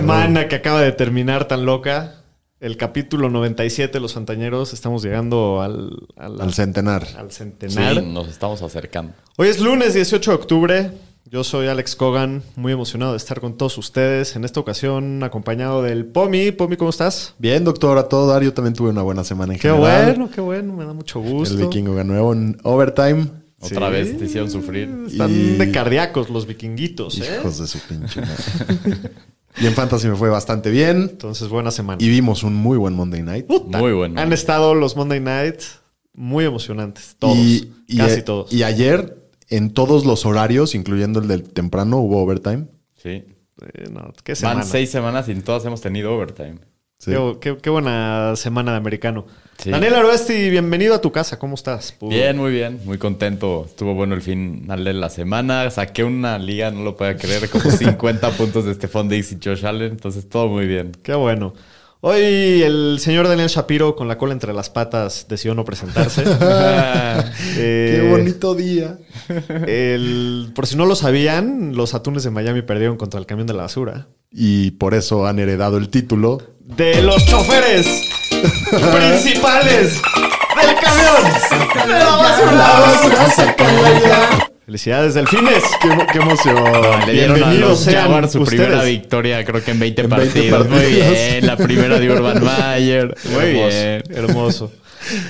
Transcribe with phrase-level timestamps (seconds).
[0.00, 2.16] Semana que acaba de terminar tan loca.
[2.60, 4.72] El capítulo 97 de Los Fantañeros.
[4.72, 7.06] Estamos llegando al, al, Al centenar.
[7.18, 7.94] al centenar.
[7.96, 9.12] Sí, nos estamos acercando.
[9.36, 10.90] Hoy es lunes 18 de octubre.
[11.30, 14.36] Yo soy Alex Cogan, muy emocionado de estar con todos ustedes.
[14.36, 16.52] En esta ocasión acompañado del Pomi.
[16.52, 17.34] Pomi, ¿cómo estás?
[17.38, 18.42] Bien, doctor, a todo dar.
[18.42, 20.06] Yo también tuve una buena semana en Qué general.
[20.14, 21.54] bueno, qué bueno, me da mucho gusto.
[21.56, 23.26] El vikingo ganó en overtime.
[23.60, 23.92] Otra Sí.
[23.92, 24.90] vez te hicieron sufrir.
[25.06, 27.38] Están Y- de cardíacos los vikinguitos, ¿eh?
[27.40, 28.98] Hijos de su pinche madre.
[29.60, 31.08] y en Fantasy me fue bastante bien.
[31.10, 32.02] Entonces, buena semana.
[32.02, 33.46] Y vimos un muy buen Monday Night.
[33.46, 34.20] Puta, Muy bueno.
[34.20, 35.80] Han estado los Monday Nights
[36.14, 37.16] muy emocionantes.
[37.18, 37.36] Todos.
[37.36, 38.52] Y, y- casi todos.
[38.52, 39.16] Y ayer,
[39.48, 42.66] en todos los horarios, incluyendo el del temprano, hubo overtime.
[43.02, 43.24] Sí.
[43.62, 44.60] Eh, no, qué semana.
[44.60, 46.58] Van seis semanas y en todas hemos tenido overtime.
[47.04, 47.10] Sí.
[47.10, 49.26] Qué, qué- qué buena semana de americano.
[49.58, 49.70] Sí.
[49.70, 51.38] Daniel Aroesti, bienvenido a tu casa.
[51.38, 51.94] ¿Cómo estás?
[52.00, 52.80] Bien, muy bien.
[52.84, 53.64] Muy contento.
[53.68, 55.70] Estuvo bueno el final de la semana.
[55.70, 59.64] Saqué una liga, no lo podía creer, como 50 puntos de Stephon Diggs y Josh
[59.64, 59.92] Allen.
[59.92, 60.92] Entonces, todo muy bien.
[61.02, 61.54] Qué bueno.
[62.00, 66.24] Hoy el señor Daniel Shapiro, con la cola entre las patas, decidió no presentarse.
[67.56, 68.98] Eh, Qué bonito día.
[69.66, 73.54] el- por si no lo sabían, los atunes de Miami perdieron contra el camión de
[73.54, 74.08] la basura.
[74.30, 76.42] Y por eso han heredado el título.
[76.64, 77.86] De los choferes
[78.70, 80.00] principales
[80.56, 83.26] del camión de la basura.
[84.64, 85.62] Felicidades, delfines.
[85.82, 86.64] ¡Qué, qué emoción!
[87.06, 88.62] Le dieron a los Jaguars su ustedes.
[88.62, 90.68] primera victoria, creo que en 20 En 20 partidos.
[90.70, 91.46] Muy bien.
[91.46, 93.14] La primera de Urban Mayer.
[93.24, 94.02] Muy hermoso, bien.
[94.10, 94.72] Hermoso.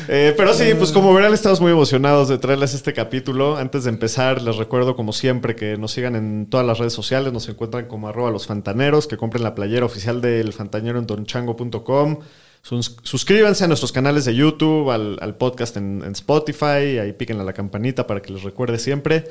[0.08, 3.56] Eh, pero sí, pues como verán, estamos muy emocionados de traerles este capítulo.
[3.56, 7.32] Antes de empezar, les recuerdo, como siempre, que nos sigan en todas las redes sociales.
[7.32, 12.18] Nos encuentran como arroba los fantaneros, que compren la playera oficial del fantañero en donchango.com.
[12.62, 16.98] Sus- suscríbanse a nuestros canales de YouTube, al, al podcast en, en Spotify.
[16.98, 19.24] Ahí piquen a la campanita para que les recuerde siempre.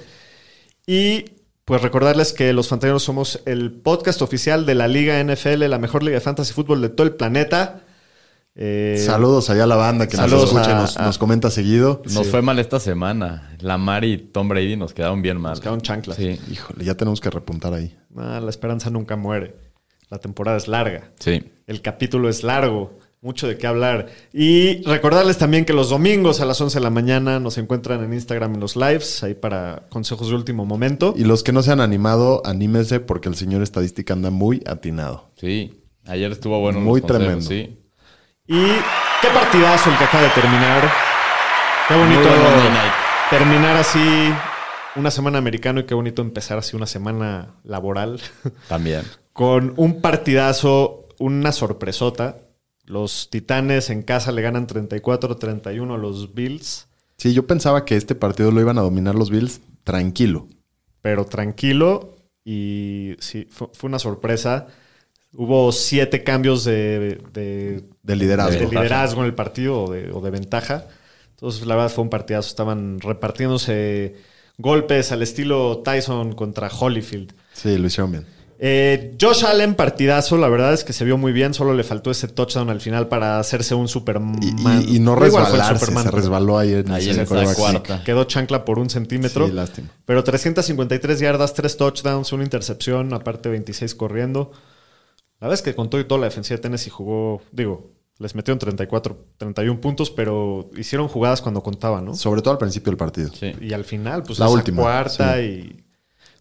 [0.85, 1.25] Y
[1.65, 6.03] pues recordarles que los Fantaneros somos el podcast oficial de la Liga NFL, la mejor
[6.03, 7.82] liga de fantasy fútbol de todo el planeta.
[8.55, 11.17] Eh, Saludos allá a la banda que Saludos nos escucha y a- nos, a- nos
[11.17, 12.01] comenta seguido.
[12.05, 12.31] Nos Sí.
[12.31, 13.55] fue mal esta semana.
[13.61, 15.51] Lamar y Tom Brady nos quedaron bien mal.
[15.53, 16.17] Nos quedaron chanclas.
[16.17, 16.39] Sí.
[16.51, 17.95] Híjole, ya tenemos que repuntar ahí.
[18.15, 19.55] Ah, la esperanza nunca muere.
[20.09, 21.11] La temporada es larga.
[21.19, 21.43] Sí.
[21.65, 22.99] El capítulo es largo.
[23.21, 24.07] Mucho de qué hablar.
[24.33, 28.13] Y recordarles también que los domingos a las 11 de la mañana nos encuentran en
[28.13, 31.13] Instagram en los lives, ahí para consejos de último momento.
[31.17, 35.31] Y los que no se han animado, anímense porque el señor estadística anda muy atinado.
[35.37, 35.81] Sí.
[36.05, 36.81] Ayer estuvo bueno.
[36.81, 37.49] Muy los consejos, tremendo.
[37.49, 37.79] Sí.
[38.47, 38.65] Y
[39.21, 40.91] qué partidazo el que acaba de terminar.
[41.87, 42.29] Qué bonito
[43.29, 44.31] terminar así
[44.95, 48.19] una semana americano y qué bonito empezar así una semana laboral
[48.67, 49.03] También.
[49.31, 52.37] con un partidazo, una sorpresota.
[52.85, 58.15] Los Titanes en casa le ganan 34-31 a los Bills, Sí, yo pensaba que este
[58.15, 60.47] partido lo iban a dominar los Bills tranquilo.
[60.99, 64.67] pero tranquilo y sí, fue, fue una sorpresa.
[65.35, 68.59] Hubo siete cambios de, de- De liderazgo.
[68.59, 70.85] de liderazgo en el partido o de, o de ventaja.
[71.31, 72.47] Entonces, la verdad fue un partidazo.
[72.49, 74.15] Estaban repartiéndose
[74.57, 77.33] golpes al estilo Tyson contra Holyfield.
[77.53, 78.25] Sí, lo hicieron bien.
[78.65, 81.53] Eh, Josh Allen, partidazo, la verdad es que se vio muy bien.
[81.53, 84.39] Solo le faltó ese touchdown al final para hacerse un Y, Superman.
[84.87, 87.25] y- y no fue el resbalarse, Superman, se resbaló ahí en, Ahí el en esa
[87.25, 88.03] quarterback cuarta.
[88.05, 89.47] Quedó chancla por un centímetro.
[89.47, 89.89] Sí, lástima.
[90.05, 94.51] Pero 353 yardas, 3 touchdowns, una intercepción, aparte 26 corriendo.
[95.43, 98.33] La verdad es que con todo y todo la defensiva de Tennessee jugó, digo, les
[98.33, 102.15] metieron 34, 31 puntos, pero hicieron jugadas cuando contaban, ¿no?
[102.15, 103.29] Sobre todo al principio del partido.
[103.33, 103.51] Sí.
[103.59, 105.83] Y al final, pues La esa última, cuarta y...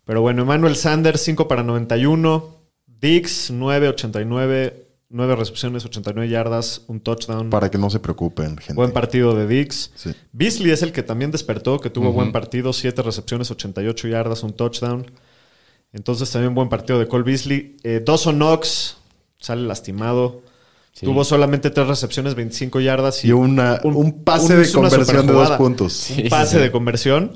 [0.04, 2.58] Pero bueno, Emmanuel Sanders, 5 para 91.
[2.86, 4.86] Dix, 9, 89.
[5.08, 7.50] 9 recepciones, 89 yardas, un touchdown.
[7.50, 8.74] Para que no se preocupen, gente.
[8.74, 9.90] Buen partido de Dix.
[9.96, 10.14] Sí.
[10.30, 14.52] Beasley es el que también despertó, que tuvo buen partido, 7 recepciones, 88 yardas, un
[14.52, 15.10] touchdown.
[15.92, 17.76] Entonces también buen partido de Cole Beasley.
[17.82, 18.96] Eh, Dawson Knox
[19.38, 20.42] sale lastimado.
[20.92, 21.06] Sí.
[21.06, 25.32] Tuvo solamente 3 recepciones, 25 yardas y, Y una, un, pase un- de conversión de
[25.32, 25.92] dos puntos.
[25.94, 26.62] Sí, un pase sí.
[26.62, 27.32] de conversión,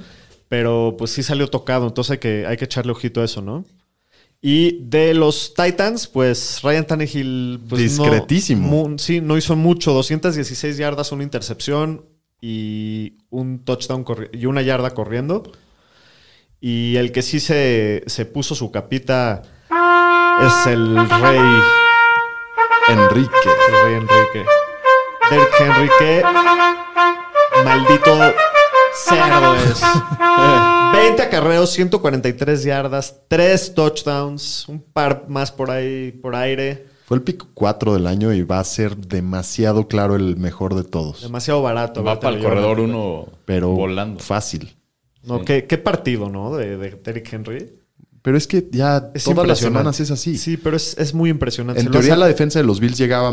[0.49, 3.65] pero pues sí salió tocado, entonces hay que, hay que echarle ojito a eso, ¿no?
[4.43, 7.61] Y de los Titans, pues Ryan Tannehill.
[7.69, 8.69] Pues, no- Discretísimo.
[8.89, 9.93] mu- sí, no hizo mucho.
[9.95, 12.05] 216 yardas, una intercepción
[12.43, 15.51] y un touchdown y una yarda corriendo.
[16.61, 19.43] Y el que sí se, se puso su capita
[20.41, 21.61] es el rey,
[22.89, 23.31] Enrique.
[23.69, 24.47] el rey Enrique.
[25.31, 26.23] Derrick Henry, que
[27.65, 28.17] maldito
[28.95, 29.83] cerdo es.
[30.93, 36.87] 20 acarreos, 143 yardas, 3 touchdowns, un par más por ahí, por aire.
[37.07, 40.85] Fue el pick 4 del año y va a ser demasiado claro el mejor de
[40.85, 41.23] todos.
[41.23, 42.03] Demasiado barato.
[42.03, 44.21] Va para el corredor a- uno Pero volando.
[44.21, 44.77] fácil.
[45.27, 46.57] No, ¿qué, qué partido, ¿no?
[46.57, 47.73] De, de Derrick Henry.
[48.23, 50.37] Pero es que ya Es todas las semanas es así.
[50.37, 51.81] Sí, pero es, es muy impresionante.
[51.81, 53.33] En Se teoría hace- la defensa de los Bills llegaba,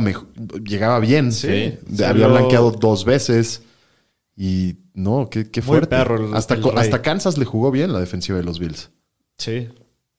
[0.64, 1.32] llegaba bien.
[1.32, 1.74] Sí.
[2.06, 3.64] Había lo- blanqueado dos veces.
[4.36, 5.88] Y no, qué, qué fuerte.
[5.96, 8.92] perro el- hasta, el hasta Kansas le jugó bien la defensiva de los Bills.
[9.38, 9.68] Sí,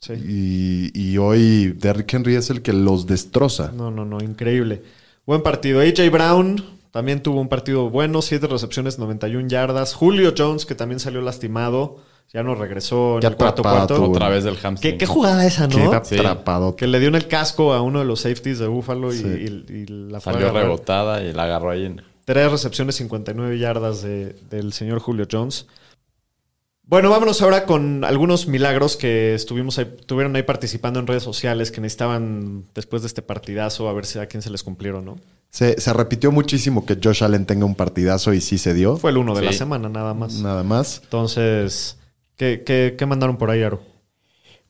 [0.01, 0.13] sí.
[0.15, 3.73] Y, y hoy Derrick Henry es el que los destroza.
[3.77, 4.83] No, no, no, increíble.
[5.27, 5.81] Buen partido.
[5.81, 6.63] AJ Brown
[6.95, 9.95] también tuvo un partido bueno, 7 recepciones, 91 yardas.
[9.95, 11.97] Julio Jones, que también salió lastimado,
[12.33, 13.97] ya no regresó en Qué el cuarto atrapado cuarto.
[13.97, 14.13] tuvo.
[14.15, 14.99] Otra vez del ¿Qué, hamstring.
[14.99, 16.05] qué jugada esa, Qué ¿no?
[16.05, 16.15] Sí.
[16.15, 16.77] atrapado.
[16.77, 19.27] Que le dio en el casco a uno de los safeties de Buffalo y, Sí.
[19.27, 22.03] y- y la Salió rebotada y la agarró ahí en...
[22.25, 25.67] Tres recepciones, 59 yardas de- del señor Julio Jones.
[26.85, 31.73] Bueno, vámonos ahora con algunos milagros que estuvimos ahí- estuvieron ahí participando en redes sociales
[31.73, 35.17] que necesitaban después de este partidazo a ver si a quién se les cumplieron, ¿no?
[35.55, 38.97] Se, se repitió muchísimo que Josh Allen tenga un partidazo y sí se dio.
[38.97, 40.41] Fue el uno de la semana, nada más.
[40.41, 41.01] Nada más.
[41.05, 41.97] Entonces,
[42.37, 43.81] ¿qué, qué, qué mandaron por ahí, Aro?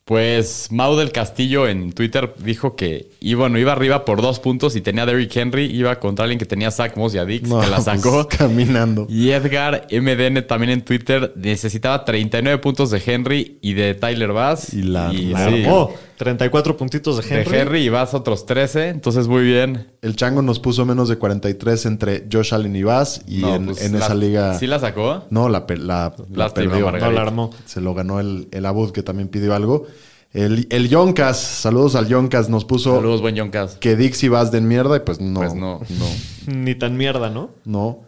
[0.03, 4.75] Pues Mau del Castillo en Twitter dijo que y bueno, iba arriba por dos puntos
[4.75, 7.49] y tenía a Derrick Henry, iba contra alguien que tenía Zach Moss y a Dix,
[7.49, 8.27] No, que la sacó.
[8.27, 9.07] pues, caminando.
[9.09, 14.71] Y Edgar MDN también en Twitter necesitaba 39 puntos de Henry y de Tyler Bass.
[14.75, 15.91] Y la- La sí, armó.
[16.17, 17.57] 34 puntitos de de Henry.
[17.57, 18.89] Henry y Bass otros 13.
[18.89, 19.87] Entonces, muy bien.
[20.01, 23.21] El chango nos puso menos de 43 entre Josh Allen y Bass.
[23.27, 24.57] Y No, en, pues, en la- esa liga.
[24.59, 25.25] ¿Sí la sacó?
[25.29, 26.91] No, la, la, la perdió.
[26.91, 27.49] No la armó.
[27.65, 29.85] Se lo ganó el, el Abud, que también pidió algo.
[30.33, 33.75] El, el Yoncas, saludos al Yoncas, nos puso Saludos, buen Yoncas.
[33.77, 34.97] que Dixie Bass den mierda.
[34.97, 35.39] Y pues no.
[35.39, 35.79] Pues no.
[35.89, 36.05] No.
[36.53, 37.51] Ni tan mierda, ¿no?
[37.63, 38.01] no.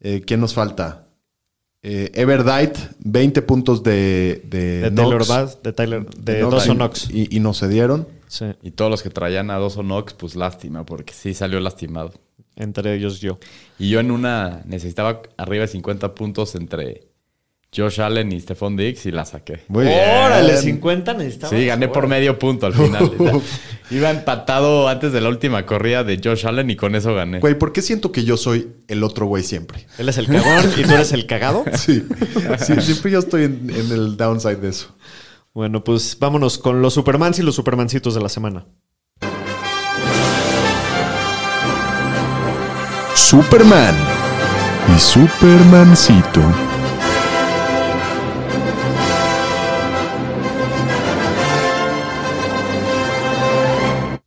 [0.00, 1.06] Eh, ¿Quién nos falta?
[1.82, 4.96] Eh, Everdite, 20 puntos de, de, De Knox.
[5.08, 7.10] Taylor Bass, de Tyler, de Knox Dawson y- Knox.
[7.10, 8.06] Y, y no se dieron.
[8.28, 11.58] Sí, Y todos los que traían a dos o Knox, pues lástima, porque sí salió
[11.60, 12.12] lastimado.
[12.56, 13.38] entre ellos yo.
[13.78, 17.02] Y yo en una necesitaba arriba de 50 puntos entre
[17.74, 19.60] Josh Allen y Stephon Diggs y la saqué.
[19.68, 19.98] Muy bien.
[19.98, 21.56] Órale, 50 necesitaba.
[21.56, 23.10] Sí, gané por medio punto al final.
[23.90, 27.40] Iba empatado antes de la última corrida de Josh Allen y con eso gané.
[27.40, 29.86] Güey, ¿por qué siento que yo soy el otro güey siempre?
[29.96, 31.64] Él es el cagón y tú eres el cagado.
[31.82, 32.04] Sí,
[32.58, 34.94] sí siempre yo estoy en, en el downside de eso.
[35.54, 38.66] Bueno, pues vámonos con los Supermans y los Supermancitos de la semana.
[43.14, 43.94] Superman
[44.94, 46.71] y Supermancito.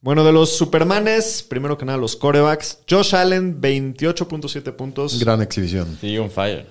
[0.06, 2.78] Bueno, de los Supermanes, primero que nada los corebacks.
[2.88, 5.19] Josh Allen, 28.7 puntos.
[5.19, 5.98] Gran exhibición.
[6.00, 6.68] Sí, un fire.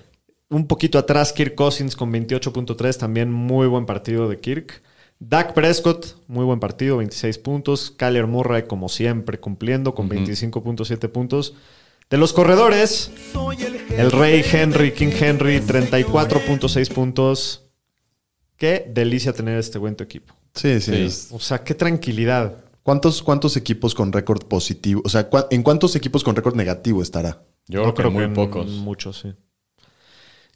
[0.47, 4.81] Un poquito atrás, Kirk Cousins con 28.3, también muy buen partido de Kirk.
[5.19, 7.91] Dak Prescott, muy buen partido, 26 puntos.
[7.91, 11.55] Kyler Murray, como siempre, cumpliendo con 25.7 puntos.
[12.09, 13.11] De los corredores,
[13.97, 17.63] el Rey Henry, King Henry, 34.6 puntos.
[18.55, 20.33] Qué delicia tener este buen equipo.
[20.53, 21.09] Sí, sí.
[21.31, 22.63] O sea, qué tranquilidad.
[22.85, 25.01] ¿Cuántos, ¿Cuántos equipos con récord positivo?
[25.03, 27.41] O sea, ¿cuá- ¿en cuántos equipos con récord negativo estará?
[27.67, 28.67] Yo creo que muy en pocos.
[28.69, 29.33] Muchos, sí.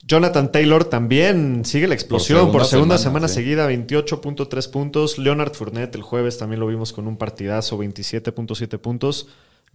[0.05, 3.33] Jonathan Taylor también sigue la explosión por segunda segunda, semana, semana, sí.
[3.33, 5.17] seguida, 28.3 puntos.
[5.17, 9.25] Leonard Fournette el jueves también lo vimos con un partidazo, 27.7 puntos.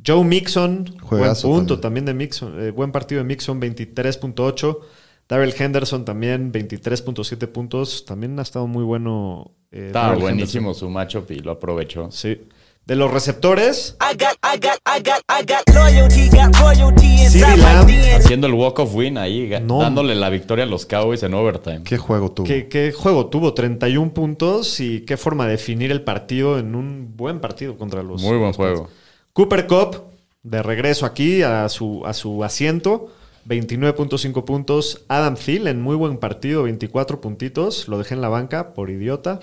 [0.07, 2.05] Joe Mixon, Juegazo buen punto también.
[2.05, 4.79] también, de Mixon, eh, buen partido de Mixon, 23.8.
[5.29, 8.05] Darrell Henderson también, 23.7 puntos.
[8.05, 9.53] También ha estado muy bueno.
[9.73, 12.11] eh, Estaba Darrell buenísimo su matchup y lo aprovechó.
[12.11, 12.41] Sí.
[12.87, 13.97] De los receptores.
[18.17, 19.81] Haciendo el walk of win ahí, No.
[19.81, 21.83] dándole la victoria a los Cowboys en overtime.
[21.85, 22.47] ¿Qué juego tuvo?
[22.47, 23.55] ¿Qué, qué juego tuvo?
[23.55, 28.23] 31 puntos y qué forma de definir el partido en un buen partido contra los.
[28.23, 28.89] Muy buen los juego.
[29.33, 30.03] Cooper Cup,
[30.43, 33.09] de regreso aquí a su, a su asiento,
[33.47, 35.05] 29.5 puntos.
[35.09, 37.89] Adam Thielen, muy buen partido, 24 puntitos.
[37.89, 39.41] Lo dejé en la banca por idiota.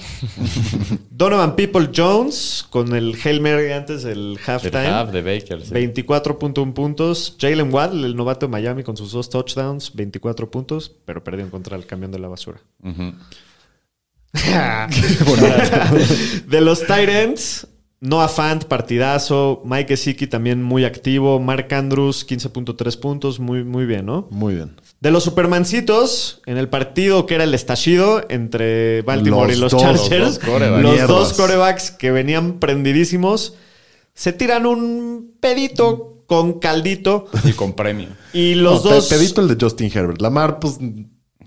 [1.12, 4.88] Donovan People Jones con el Hail Mary antes del El halftime.
[4.88, 5.65] half de Baker.
[5.65, 5.74] sí.
[5.74, 7.36] 24.1 puntos.
[7.39, 11.51] Jalen Waddle, el novato de Miami, con sus dos touchdowns, 24 puntos, pero perdió en
[11.51, 12.60] contra del camión de la basura.
[16.48, 17.67] De los Titans,
[18.01, 19.62] Noah Fant, partidazo.
[19.63, 21.39] Mike Gesicki también muy activo.
[21.39, 23.39] Mark Andrews, 15.3 puntos.
[23.39, 24.27] Muy, muy bien, ¿no?
[24.31, 24.75] Muy bien.
[25.01, 29.72] De los Supermancitos, en el partido que era el estallido entre Baltimore Los y los
[29.72, 30.81] dos, Chargers, los dos corebacks.
[30.84, 31.08] los Mierdas.
[31.10, 33.53] dos corebacks que venían prendidísimos,
[34.13, 38.10] se tiran un pedito con caldito Y con premio.
[38.34, 39.08] y los No, dos...
[39.10, 40.22] Pedito el de Justin Herbert.
[40.22, 40.77] Lamar, pues,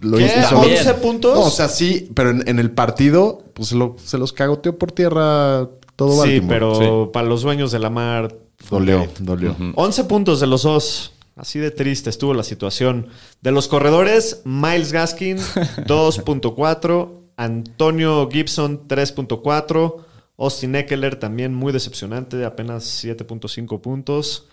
[0.00, 0.26] lo ¿Qué?
[0.26, 0.50] hizo.
[0.56, 0.76] También.
[0.84, 1.34] ¿11 puntos?
[1.34, 4.92] No, o sea, sí, pero en, en el partido, pues lo- se los cagoteó por
[4.92, 6.48] tierra todo sí, Baltimore.
[6.48, 8.34] pero para los dueños de la mar...
[8.70, 9.56] Dolió, dolió.
[9.74, 11.12] 11 puntos de los dos.
[11.36, 13.08] Así de triste estuvo la situación.
[13.42, 15.36] De los corredores, Miles Gaskin
[16.18, 19.96] 2.4, Antonio Gibson 3.4,
[20.38, 24.46] Austin Eckler también muy decepcionante, apenas 7.5 puntos.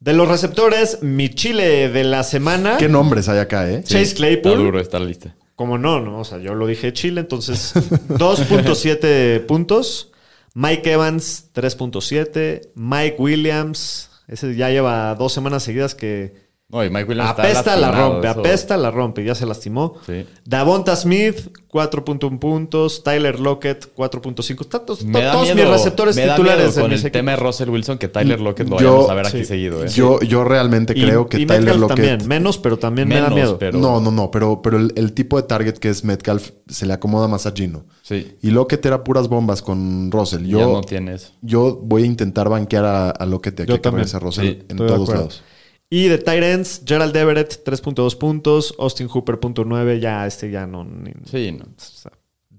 [0.00, 3.82] De los receptores, mi chile de la semana, ¿Qué nombres hay acá, eh?
[3.84, 4.56] Chase Está Claypool.
[4.56, 5.36] duro esta lista.
[5.54, 7.74] Como no, no, o sea, yo lo dije Chile, entonces
[8.08, 10.09] 2.7 puntos.
[10.54, 12.70] Mike Evans, 3.7.
[12.74, 17.76] Mike Williams, ese ya lleva dos semanas seguidas que No, y Mike Williams está apesta
[17.76, 19.94] la rompe, eso- apesta la rompe, ya se lastimó.
[20.06, 20.24] Sí.
[20.44, 23.02] Davonta Smith, 4.1 puntos.
[23.02, 24.62] Tyler Lockett, 4.5.
[24.62, 27.12] Está- to- Me da todos miedo, mis receptores me da titulares miedo de con el
[27.12, 27.36] tema de.
[27.38, 29.84] Russell Wilson que Tyler Lockett lo Yo- vayamos a ver aquí seguido.
[29.84, 29.88] ¿eh?
[29.88, 31.96] Yo, yo realmente Y- creo que y Tyler Metcalf Lockett...
[31.96, 33.58] también, menos, pero también me da Menos, miedo.
[33.58, 36.86] pero- No, no, no, pero, pero el, el tipo de target que es Metcalf se
[36.86, 37.84] le acomoda más a Gino.
[38.02, 38.36] Sí.
[38.42, 40.44] Y Lockett era puras bombas con Russell.
[40.44, 41.32] ya Yo, no tiene eso.
[41.42, 44.06] yo voy a intentar banquear a, a Lockett de aquí Yo a que también.
[44.20, 45.42] Russell Sí, en todos lados.
[45.92, 48.74] Y de Titans, Gerald Everett, 3.2 puntos.
[48.78, 49.98] Austin Hooper, punto 9.
[49.98, 50.84] Ya, este ya no.
[50.84, 51.64] ni- Sí, no.
[51.64, 52.12] o sea,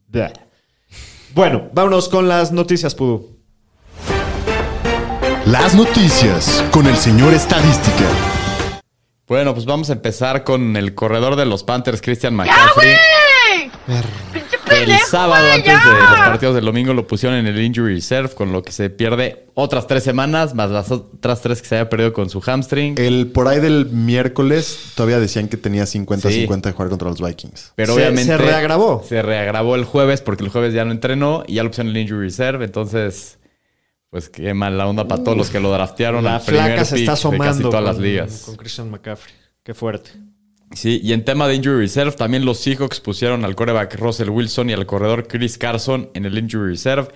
[0.08, 0.34] bleh.
[1.34, 3.38] Bueno, vámonos con las noticias, Pudu.
[5.46, 8.06] Las noticias con el señor Estadística.
[9.28, 12.96] Bueno, pues vamos a empezar con el corredor de los Panthers, Christian McCaffrey.
[14.72, 18.52] El sábado, antes de los partidos del domingo, lo pusieron en el Injury Reserve, con
[18.52, 22.14] lo que se pierde otras tres semanas, más las otras tres que se había perdido
[22.14, 22.96] con su hamstring.
[22.98, 26.30] El por ahí del miércoles todavía decían que tenía 50-50
[26.64, 26.70] Sí.
[26.70, 27.74] de jugar contra los Vikings.
[27.76, 28.26] Pero Se- obviamente.
[28.26, 29.04] se reagravó.
[29.08, 31.96] Se reagravó el jueves porque el jueves ya no entrenó y ya lo pusieron en
[31.98, 32.66] el Injury Reserve.
[32.66, 33.38] Entonces,
[34.10, 36.24] pues qué mala onda para todos los que lo draftearon.
[36.24, 38.44] La flaca se está de asomando casi todas con, las ligas.
[38.46, 39.34] con Christian McCaffrey.
[39.64, 40.12] Qué fuerte.
[40.74, 44.70] Sí, y en tema de Injury Reserve, también los Seahawks pusieron al coreback Russell Wilson
[44.70, 47.10] y al corredor Chris Carson en el Injury Reserve.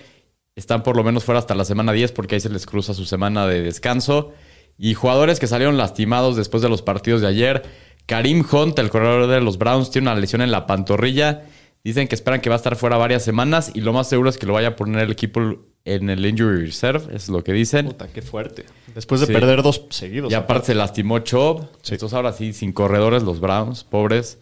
[0.54, 3.04] Están por lo menos fuera hasta la semana 10 porque ahí se les cruza su
[3.04, 4.32] semana de descanso.
[4.78, 7.62] Y jugadores que salieron lastimados después de los partidos de ayer.
[8.04, 11.44] Karim Hunt, el corredor de los Browns, tiene una lesión en la pantorrilla.
[11.86, 14.38] Dicen que esperan que va a estar fuera varias semanas y lo más seguro es
[14.38, 15.40] que lo vaya a poner el equipo
[15.84, 17.86] en el Injury Reserve, es lo que dicen.
[17.86, 18.64] Puta, qué fuerte.
[18.92, 19.32] Después de Sí.
[19.32, 20.32] perder dos seguidos.
[20.32, 21.68] Y aparte se lastimó Chubb.
[21.88, 24.38] Entonces ahora sí, sin corredores los Browns, pobres.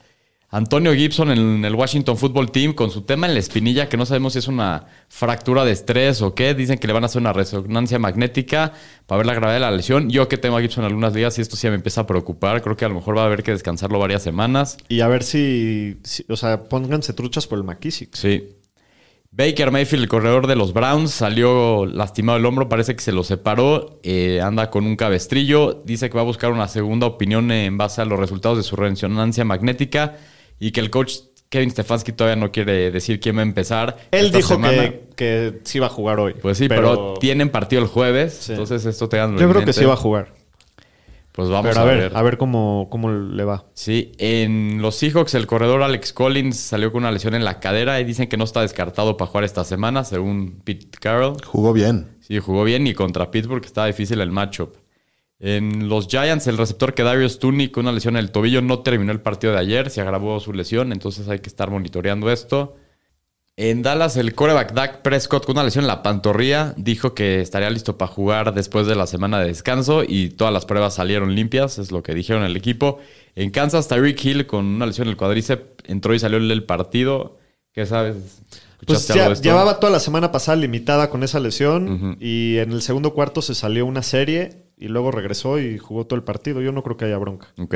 [0.54, 4.06] Antonio Gibson en el Washington Football Team con su tema en la espinilla, que no
[4.06, 6.54] sabemos si es una fractura de estrés o qué.
[6.54, 8.72] Dicen que le van a hacer una resonancia magnética
[9.06, 10.10] para ver la gravedad de la lesión.
[10.10, 12.62] Yo que tengo a Gibson en algunas ligas y esto sí me empieza a preocupar.
[12.62, 14.76] Creo que a lo mejor va a haber que descansarlo varias semanas.
[14.88, 18.14] Y a ver si, si- O sea, pónganse truchas por el McKissick.
[18.14, 18.50] Sí.
[19.32, 23.24] Baker Mayfield, el corredor de los Browns, salió lastimado el hombro, parece que se lo
[23.24, 27.76] separó, eh, anda con un cabestrillo, dice que va a buscar una segunda opinión en
[27.76, 30.16] base a los resultados de su resonancia magnética
[30.58, 31.16] y que el coach
[31.48, 33.96] Kevin Stefanski todavía no quiere decir quién va a empezar.
[34.10, 34.72] Él esta dijo semana.
[34.72, 36.34] que, que sí va a jugar hoy.
[36.34, 39.94] Pues sí, pero, tienen partido el jueves, entonces esto te Yo creo que sí va
[39.94, 40.34] a jugar.
[41.34, 42.16] Pues vamos pero a, a ver, ver.
[42.16, 43.64] a ver cómo, cómo le va.
[43.74, 48.00] Sí, en los Seahawks el corredor Alex Collins salió con una lesión en la cadera
[48.00, 51.36] y dicen que no está descartado para jugar esta semana, según Pete Carroll.
[51.44, 52.16] Jugó bien.
[52.20, 54.76] Sí, jugó bien y contra Pittsburgh que estaba difícil el matchup.
[55.46, 58.78] En los Giants, el receptor que Darius Tooney con una lesión en el tobillo no
[58.78, 62.76] terminó el partido de ayer, se agravó su lesión, entonces hay que estar monitoreando esto.
[63.54, 67.68] En Dallas, el coreback Dak Prescott con una lesión en la pantorrilla dijo que estaría
[67.68, 71.76] listo para jugar después de la semana de descanso y todas las pruebas salieron limpias,
[71.78, 73.00] es lo que dijeron el equipo.
[73.34, 77.36] En Kansas, Tyreek Hill con una lesión en el cuadríceps entró y salió el partido.
[77.70, 78.14] ¿Qué sabes?
[78.86, 82.80] Pues ¿Escuchaste ya, llevaba toda la semana pasada limitada con esa lesión y en el
[82.80, 86.60] segundo cuarto se salió una serie y luego regresó y jugó todo el partido.
[86.60, 87.48] Yo no creo que haya bronca.
[87.58, 87.74] Ok.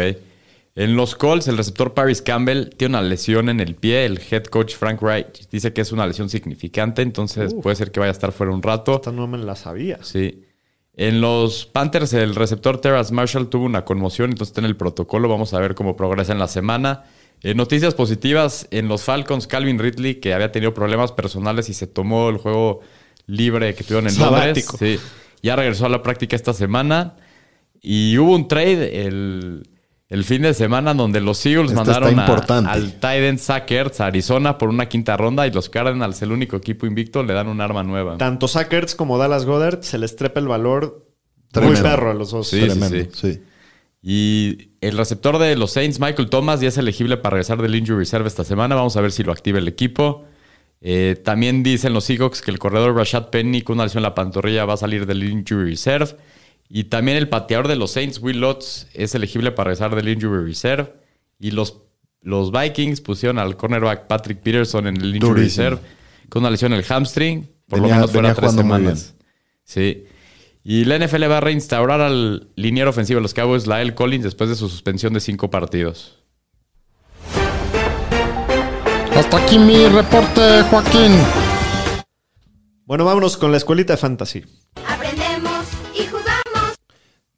[0.74, 4.04] En los Colts, el receptor Paris Campbell tiene una lesión en el pie.
[4.04, 7.98] El head coach Frank Wright dice que es una lesión significante, entonces puede ser que
[7.98, 8.94] vaya a estar fuera un rato.
[8.94, 9.98] Esta no me la sabía.
[10.02, 10.44] Sí.
[10.94, 15.28] En los Panthers, el receptor Terrace Marshall tuvo una conmoción, entonces está en el protocolo.
[15.28, 17.04] Vamos a ver cómo progresa en la semana.
[17.42, 21.86] Eh, noticias positivas en los Falcons, Calvin Ridley, que había tenido problemas personales y se
[21.86, 22.80] tomó el juego
[23.26, 24.18] libre que tuvieron en.
[24.18, 24.66] Londres.
[24.78, 24.98] Sí.
[25.42, 27.16] Ya regresó a la práctica esta semana.
[27.80, 29.06] Y hubo un trade.
[29.06, 29.68] El
[30.10, 34.56] El fin de semana donde los Eagles Este mandaron a- al Titan Sackers a Arizona
[34.56, 37.82] por una quinta ronda y los Cardinals, el único equipo invicto, le dan un arma
[37.82, 38.16] nueva.
[38.16, 41.06] Tanto Sackers como Dallas Goddard se les trepa el valor
[41.52, 41.78] Tremendo.
[41.78, 42.48] muy perro a los dos.
[42.48, 43.32] Sí, sí, Tremendo, sí.
[43.34, 43.42] sí.
[44.02, 47.98] Y el receptor de los Saints, Michael Thomas, ya es elegible para regresar del Injury
[47.98, 48.76] Reserve esta semana.
[48.76, 50.24] Vamos a ver si lo activa el equipo.
[50.80, 54.14] Eh, también dicen los Seahawks que el corredor Rashad Penny con una lesión en la
[54.14, 56.16] pantorrilla va a salir del Injury Reserve.
[56.68, 60.44] Y también el pateador de los Saints, Will Lutz, es elegible para regresar del Injury
[60.44, 60.92] Reserve.
[61.38, 61.78] Y los,
[62.20, 65.64] los Vikings pusieron al cornerback Patrick Peterson en el Injury Durísimo.
[65.70, 65.80] Reserve
[66.28, 67.48] con una lesión en el hamstring.
[67.68, 69.14] Por Venía- lo menos fuera tres semanas.
[69.64, 70.04] Sí.
[70.64, 74.50] Y la NFL va a reinstaurar al liniero ofensivo de los Cowboys, Lael Collins, después
[74.50, 76.17] de su suspensión de cinco partidos.
[79.18, 81.12] Hasta aquí mi reporte, Joaquín.
[82.84, 84.44] Bueno, vámonos con la escuelita de fantasy.
[84.86, 86.76] Aprendemos y jugamos.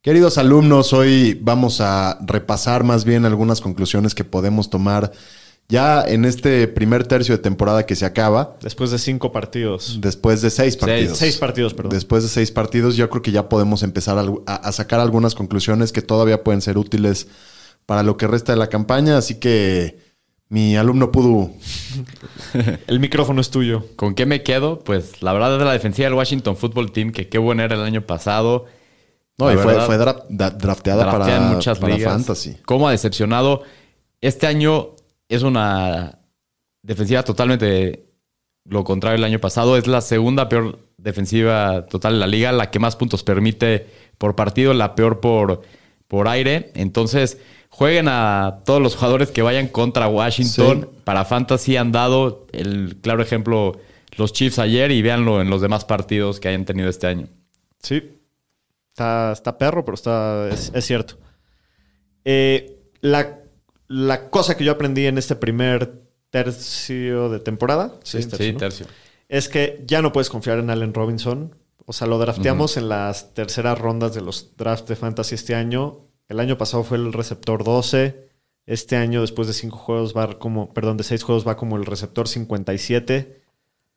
[0.03, 5.11] Queridos alumnos, hoy vamos a repasar más bien algunas conclusiones que podemos tomar
[5.69, 9.99] ya en este primer tercio de temporada que se acaba, Después de cinco partidos.
[10.01, 11.17] después de seis partidos.
[11.17, 11.93] Seis partidos, perdón.
[11.93, 15.35] Después de seis partidos, yo creo que ya podemos empezar a, a- a sacar algunas
[15.35, 17.29] conclusiones que todavía pueden ser útiles
[17.87, 19.17] para lo que resta de la campaña.
[19.17, 20.10] Así que
[20.51, 21.55] mi alumno Pudu,
[22.87, 23.87] El micrófono es tuyo.
[23.97, 24.81] ¿Con qué me quedo?
[24.81, 27.83] Pues la verdad es la defensiva del Washington Football Team, que qué buena era el
[27.83, 28.67] año pasado.
[29.39, 32.13] no, La y fue, verdad, fue dra- da- drafteada draftea para, en muchas para ligas.
[32.13, 32.57] Fantasy.
[32.67, 33.63] ¿Cómo ha decepcionado?
[34.21, 34.91] Este año
[35.29, 36.19] es una
[36.83, 38.07] defensiva totalmente
[38.65, 39.77] lo contrario del año pasado.
[39.77, 43.87] Es la segunda peor defensiva total de la liga, la que más puntos permite
[44.19, 45.63] por partido, la peor por,
[46.09, 46.71] por aire.
[46.75, 47.39] Entonces,
[47.71, 50.89] jueguen a todos los jugadores que vayan contra Washington.
[50.93, 51.01] Sí.
[51.05, 53.81] Para Fantasy han dado el claro ejemplo
[54.17, 57.29] los Chiefs ayer y véanlo en los demás partidos que hayan tenido este año.
[57.83, 58.17] Sí.
[58.91, 61.17] Está, está perro, pero está, es, es cierto.
[62.25, 63.39] Eh, la,
[63.89, 68.53] la cosa que yo aprendí en este primer tercio de temporada sí, es tercio, Sí,
[68.53, 68.59] ¿no?
[68.59, 68.87] tercio.
[69.29, 71.55] es que ya no puedes confiar en Allen Robinson.
[71.87, 76.01] O sea, lo drafteamos en las terceras rondas de los drafts de fantasy este año.
[76.31, 78.31] El año pasado fue el receptor 12.
[78.67, 81.85] Este año, después de cinco juegos, va como, perdón, de seis juegos, va como el
[81.85, 83.43] receptor 57.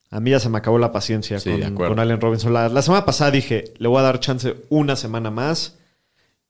[0.10, 2.52] A mí ya se me acabó la paciencia Sí, con, Allen Robinson.
[2.54, 5.78] La, la semana pasada dije, le voy a dar chance una semana más.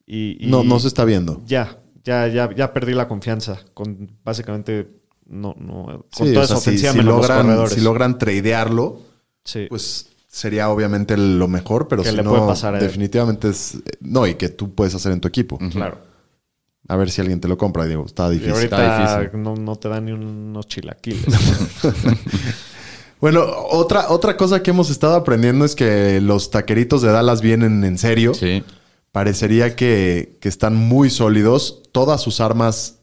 [0.06, 1.41] Y, y No, no se está viendo.
[1.46, 4.89] ya, ya, ya, ya perdí la confianza con básicamente
[5.26, 7.74] no, no, con Sí, toda o sea, esa si, ofensiva si los logran, corredores.
[7.74, 9.00] si logran tradearlo,
[9.46, 9.67] Sí.
[9.69, 12.84] pues sería obviamente lo mejor, pero Que si le no, puede pasar a él.
[12.84, 13.78] definitivamente es...
[14.02, 15.60] No, y que tú puedes hacer en tu equipo.
[15.72, 16.00] claro.
[16.89, 18.54] A ver si alguien te lo compra, digo, está Y difícil.
[18.56, 19.41] ahorita Está difícil.
[19.43, 21.24] no, no te dan ni unos chilaquiles.
[23.22, 27.86] Bueno, otra, otra cosa que hemos estado aprendiendo es que los taqueritos de Dallas vienen
[27.86, 28.34] en serio.
[28.34, 28.63] Sí.
[29.13, 31.84] Parecería que, que están muy sólidos.
[31.93, 33.00] Todas sus armas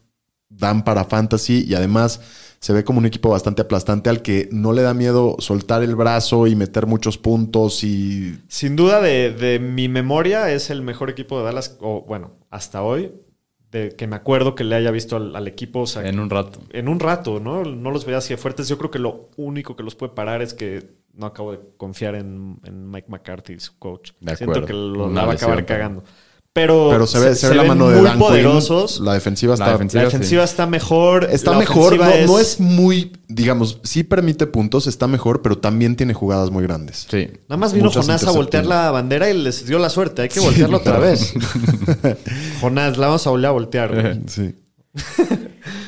[0.47, 2.19] dan para fantasy y además
[2.61, 5.95] se ve como un equipo bastante aplastante al que no le da miedo soltar el
[5.95, 11.09] brazo y meter muchos puntos y Sin duda, de, de mi memoria, es el mejor
[11.09, 13.11] equipo de Dallas, o bueno, hasta hoy,
[13.71, 15.79] de que me acuerdo que le haya visto al, al equipo.
[15.81, 16.59] O sea, En un rato.
[16.71, 17.63] en un rato, ¿no?
[17.63, 18.67] No los veía así de fuertes.
[18.67, 22.15] Yo creo que lo único que los puede parar es que no acabo de confiar
[22.15, 24.11] en, en Mike McCarthy, su coach.
[24.19, 26.03] De Siento que lo la va a acabar cagando.
[26.53, 28.27] Pero, pero se ve, se ve la mano de muy Dan Quinn.
[28.27, 28.99] poderosos.
[28.99, 31.29] La defensiva La está defensiva- La defensiva está mejor.
[31.31, 32.59] Está la mejor, no ofensiva no es...
[32.59, 37.07] muy, digamos, sí permite puntos, está mejor, pero también tiene jugadas muy grandes.
[37.09, 37.29] Sí.
[37.47, 40.23] Nada más vino Muchas Jonás a voltear la bandera y les dio la suerte.
[40.23, 41.33] Hay que voltearla otra vez.
[42.61, 44.17] Jonás, la vamos a volver a voltear.
[44.27, 44.55] Sí.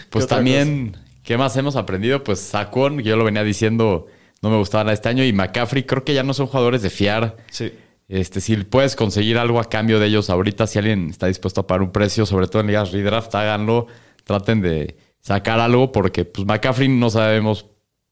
[0.10, 2.24] Pues también, ¿qué más hemos aprendido?
[2.24, 4.06] Pues Sacón, yo lo venía diciendo,
[4.44, 5.24] no me gustaba nada este año.
[5.26, 7.36] Y McCaffrey, creo que ya no son jugadores de fiar.
[7.50, 7.74] Sí.
[8.08, 11.68] Este, si puedes conseguir algo a cambio de ellos ahorita, si alguien está dispuesto a
[11.68, 13.88] pagar un precio, sobre todo en ligas redraft, háganlo.
[14.24, 17.66] Traten de sacar algo porque pues McCaffrey no sabemos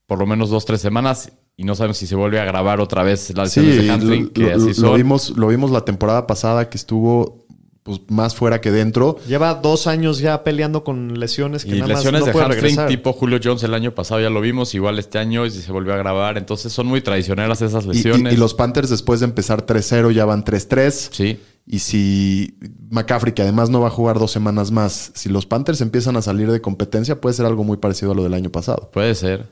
[0.08, 3.04] por lo menos dos, tres semanas y no sabemos si se vuelve a grabar otra
[3.04, 4.96] vez la Sí, de hamstring, lo, que lo- así lo son.
[4.98, 7.41] vimos, lo vimos la temporada pasada que estuvo
[7.84, 9.18] pues, más fuera que dentro.
[9.28, 12.46] Lleva dos años ya peleando con lesiones que Y nada lesiones más no de puede
[12.46, 12.88] hamstring regresar.
[12.90, 15.94] tipo Julio Jones el año pasado ya lo vimos, igual este año y se volvió
[15.94, 16.38] a grabar.
[16.38, 18.34] Entonces son muy traicioneras esas Y, y- lesiones.
[18.34, 21.10] y los Panthers después de empezar 3-0 ya van 3-3.
[21.12, 21.40] Sí.
[21.66, 22.58] Y si
[22.90, 26.22] McCaffrey, que además no va a jugar dos semanas más, si los Panthers empiezan a
[26.22, 28.90] salir de competencia, puede ser algo muy parecido a lo del año pasado.
[28.92, 29.46] Puede ser.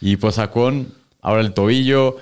[0.00, 0.88] Y pues Sacón,
[1.20, 2.16] ahora el tobillo.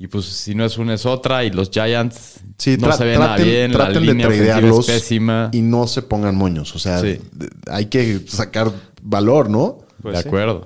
[0.00, 1.42] Y pues si no es una es otra.
[1.44, 3.70] Y los Giants Sí, no se ve nada traten, bien.
[3.72, 5.50] La traten de línea ofensiva es pésima.
[5.52, 6.74] y no se pongan moños.
[6.74, 7.18] O sea, Sí.
[7.32, 8.70] de- hay que sacar
[9.02, 9.78] valor, ¿no?
[10.02, 10.28] Pues de sí.
[10.28, 10.64] acuerdo.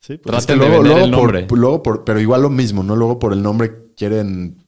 [0.00, 1.42] Sí, pues, Traten Es que de luego, luego el nombre.
[1.44, 2.94] por, luego por- pero igual lo mismo, ¿no?
[2.96, 4.64] Luego por el nombre quieren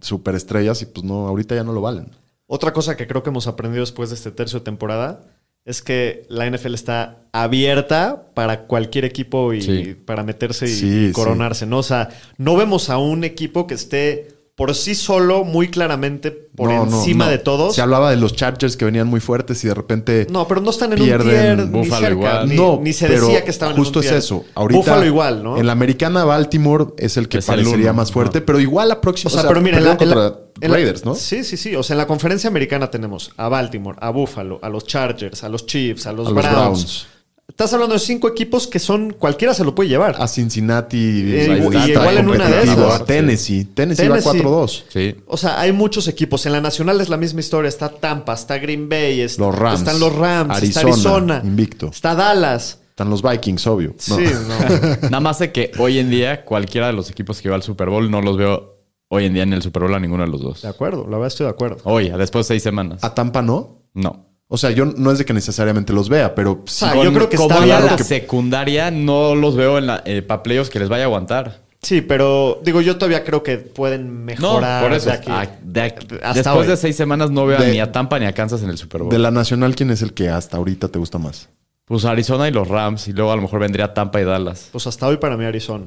[0.00, 2.10] superestrellas y pues no, ahorita ya no lo valen.
[2.46, 5.22] Otra cosa que creo que hemos aprendido después de este tercio de temporada
[5.64, 9.94] es que la NFL está abierta para cualquier equipo y Sí.
[10.04, 11.78] para meterse y Sí, coronarse, ¿no?
[11.78, 14.28] O sea, no vemos a un equipo que esté
[14.60, 17.30] por sí solo muy claramente por No, encima no.
[17.30, 17.74] de todos.
[17.74, 20.26] Se hablaba de los Chargers que venían muy fuertes y de repente.
[20.28, 22.48] No, pero no están en Pierden un tier ni Buffalo cerca, igual.
[22.50, 24.18] Ni, no, ni se pero decía que estaban justo en un es tier.
[24.18, 24.44] eso.
[24.54, 25.56] Ahorita, Buffalo igual, ¿no?
[25.56, 28.90] En la americana, Baltimore es el que Es el parecería uno, más fuerte, pero igual
[28.90, 29.30] la próxima.
[29.30, 31.14] O sea, pero mira, en la, perdieron en la- contra en la- Raiders, ¿no?
[31.14, 31.74] Sí, sí, sí.
[31.74, 35.48] O sea, en la conferencia americana tenemos a Baltimore, a Buffalo, a los Chargers, a
[35.48, 37.06] los Chiefs, a los, A los Browns.
[37.50, 40.16] Estás hablando de cinco equipos que son cualquiera se lo puede llevar.
[40.18, 40.96] A Cincinnati.
[40.98, 41.46] Eh,
[41.86, 43.00] y igual en una de esas.
[43.00, 43.64] A Tennessee.
[43.66, 44.40] Tennessee, va Tennessee.
[44.42, 44.82] 4-2.
[44.88, 45.16] Sí.
[45.26, 46.46] O sea, hay muchos equipos.
[46.46, 47.68] En la nacional es la misma historia.
[47.68, 49.80] Está Tampa, está Green Bay, está- Los Rams.
[49.80, 50.92] están los Rams, está Arizona,
[51.36, 51.88] Arizona, invicto.
[51.92, 52.78] está Dallas.
[52.90, 53.94] Están los Vikings, obvio.
[54.08, 54.16] No.
[54.16, 54.96] Sí, no.
[55.08, 57.88] Nada más de que hoy en día cualquiera de los equipos que va al Super
[57.88, 58.76] Bowl no los veo
[59.08, 60.62] hoy en día en el Super Bowl a ninguno de los dos.
[60.62, 61.78] De acuerdo, la verdad estoy de acuerdo.
[61.84, 63.02] Hoy, después de seis semanas.
[63.02, 63.82] A Tampa no.
[63.94, 64.29] No.
[64.52, 66.84] O sea, yo no es de que necesariamente los vea, pero sí.
[66.88, 70.02] Ah, yo creo que como está bien la que- secundaria, no los veo en la,
[70.04, 71.60] eh, para playoffs que les vaya a aguantar.
[71.82, 74.82] Sí, pero digo, yo todavía creo que pueden No, mejorar.
[74.82, 75.06] por eso.
[75.08, 75.28] de aquí.
[75.30, 76.66] Ah, de aquí- Hasta después hoy.
[76.66, 79.02] de seis semanas no veo De- ni a Tampa ni a Kansas en el Super
[79.02, 79.10] Bowl.
[79.12, 81.48] De la nacional, ¿quién es el que hasta ahorita te gusta más?
[81.86, 83.06] Pues Arizona y los Rams.
[83.08, 84.68] Y luego a lo mejor vendría Tampa y Dallas.
[84.72, 85.86] Pues hasta hoy para mí Arizona.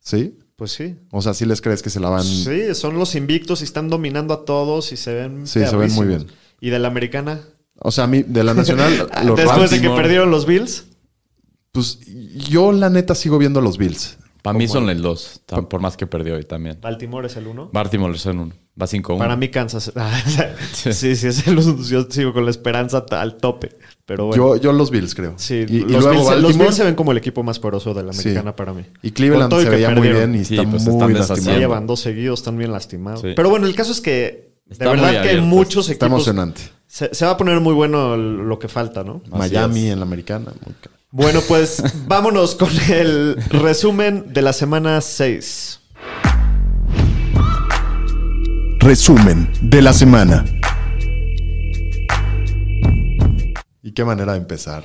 [0.00, 0.38] ¿Sí?
[0.56, 0.96] Pues sí.
[1.10, 2.22] O sea, ¿sí les crees que se la van?
[2.22, 5.46] Sí, son los invictos y están dominando a todos y se ven.
[5.46, 6.26] Sí, se ven muy bien.
[6.60, 7.40] ¿Y de la americana?
[7.86, 10.86] O sea, a mí, de la nacional, los Después Rams, de que perdieron los Bills.
[11.70, 12.00] pues
[12.48, 14.16] yo la neta sigo viendo a los Bills.
[14.42, 15.42] Para mí son el 2.
[15.70, 16.78] Por más que perdió hoy también.
[16.80, 17.70] Baltimore es el uno.
[17.72, 18.52] Baltimore son uno.
[18.80, 19.16] Va 5-1.
[19.18, 19.92] Para mí Kansas.
[20.72, 21.82] sí, sí, es el uno.
[21.82, 23.76] Yo sigo con la esperanza al tope.
[24.04, 24.54] Pero bueno.
[24.56, 25.34] Yo, yo los Bills, creo.
[25.36, 26.58] sí, y, y los, luego Bills, los.
[26.58, 28.20] Bills se ven como el equipo más poderoso de la Sí.
[28.28, 28.82] americana para mí.
[29.02, 31.58] Y Cleveland se veía muy bien y Sí, está pues muy están deshaciendo.
[31.58, 33.20] llevan dos seguidos, están bien lastimados.
[33.22, 33.32] Sí.
[33.34, 35.42] Pero bueno, el caso es que Está de verdad que abierto.
[35.46, 36.22] muchos Está equipos.
[36.26, 36.62] emocionante.
[36.86, 39.20] Se, se va a poner muy bueno lo que falta, ¿no?
[39.30, 40.52] Miami en la americana.
[41.10, 45.80] Bueno, pues vámonos con el resumen de la semana 6.
[48.80, 50.44] Resumen de la semana.
[53.82, 54.84] ¿Y qué manera de empezar?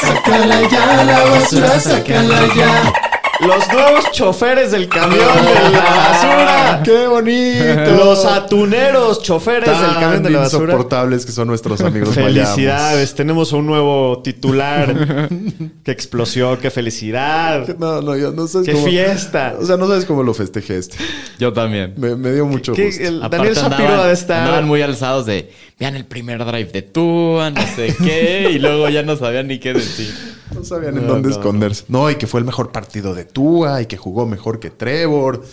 [0.00, 2.92] Sácala ya la basura, sácala ya.
[3.40, 6.82] Los nuevos choferes del camión de la basura.
[6.84, 7.96] ¡Qué bonito!
[8.04, 10.64] Los atuneros choferes del camión de la basura.
[10.64, 15.28] insoportables que son nuestros amigos Felicidades, tenemos un nuevo titular.
[15.84, 17.76] qué explosión, qué felicidad.
[17.78, 19.54] No, no, yo no sé Qué fiesta.
[19.60, 20.96] O sea, no sabes cómo lo festejé este.
[21.38, 21.94] Yo también.
[21.96, 23.02] Me, me dio mucho ¿Qué- gusto.
[23.04, 24.40] el- Daniel Shapiro de estar.
[24.42, 28.88] Andaban muy alzados de, vean el primer drive de Tua, no sé qué, y luego
[28.88, 30.37] ya no sabían ni qué decir.
[30.54, 31.84] No sabían en dónde no, esconderse.
[31.88, 32.10] No.
[32.10, 35.44] y que fue el mejor partido de Tua y que jugó mejor que Trevor.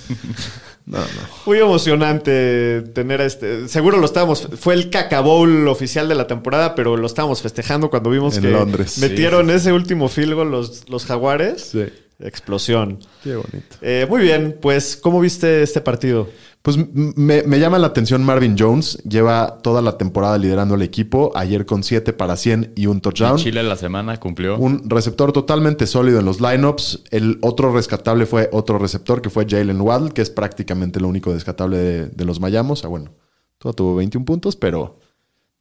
[0.87, 1.05] No, no.
[1.47, 3.67] Muy emocionante tener a este.
[3.67, 4.47] Seguro lo estábamos.
[4.59, 8.43] Fue el Caca Bowl oficial de la temporada, pero lo estábamos festejando cuando vimos En
[8.43, 8.99] que Londres.
[8.99, 11.69] metieron ese último field goal los, los Jaguares.
[11.71, 11.85] Sí.
[12.19, 12.99] Explosión.
[13.23, 13.75] Qué bonito.
[13.81, 16.29] Eh, muy bien, pues, ¿cómo viste este partido?
[16.61, 18.97] Pues me, me llama la atención Marvin Jones.
[19.03, 21.31] Lleva toda la temporada liderando el equipo.
[21.35, 23.37] Ayer con 7 para 100 y un touchdown.
[23.37, 24.57] Chile la semana cumplió.
[24.57, 27.03] Un receptor totalmente sólido en los lineups.
[27.11, 31.31] El otro rescatable fue otro receptor que fue Jalen Waddle, que es prácticamente lo único
[31.31, 32.83] rescatable de, de los Mayamos.
[32.83, 33.13] Ah, bueno,
[33.59, 34.97] todo tuvo 21 puntos, pero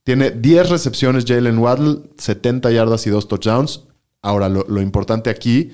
[0.05, 3.83] tiene 10 recepciones Jalen Waddle, 70 yardas y 2 touchdowns.
[4.23, 5.71] Ahora, lo, lo importante aquí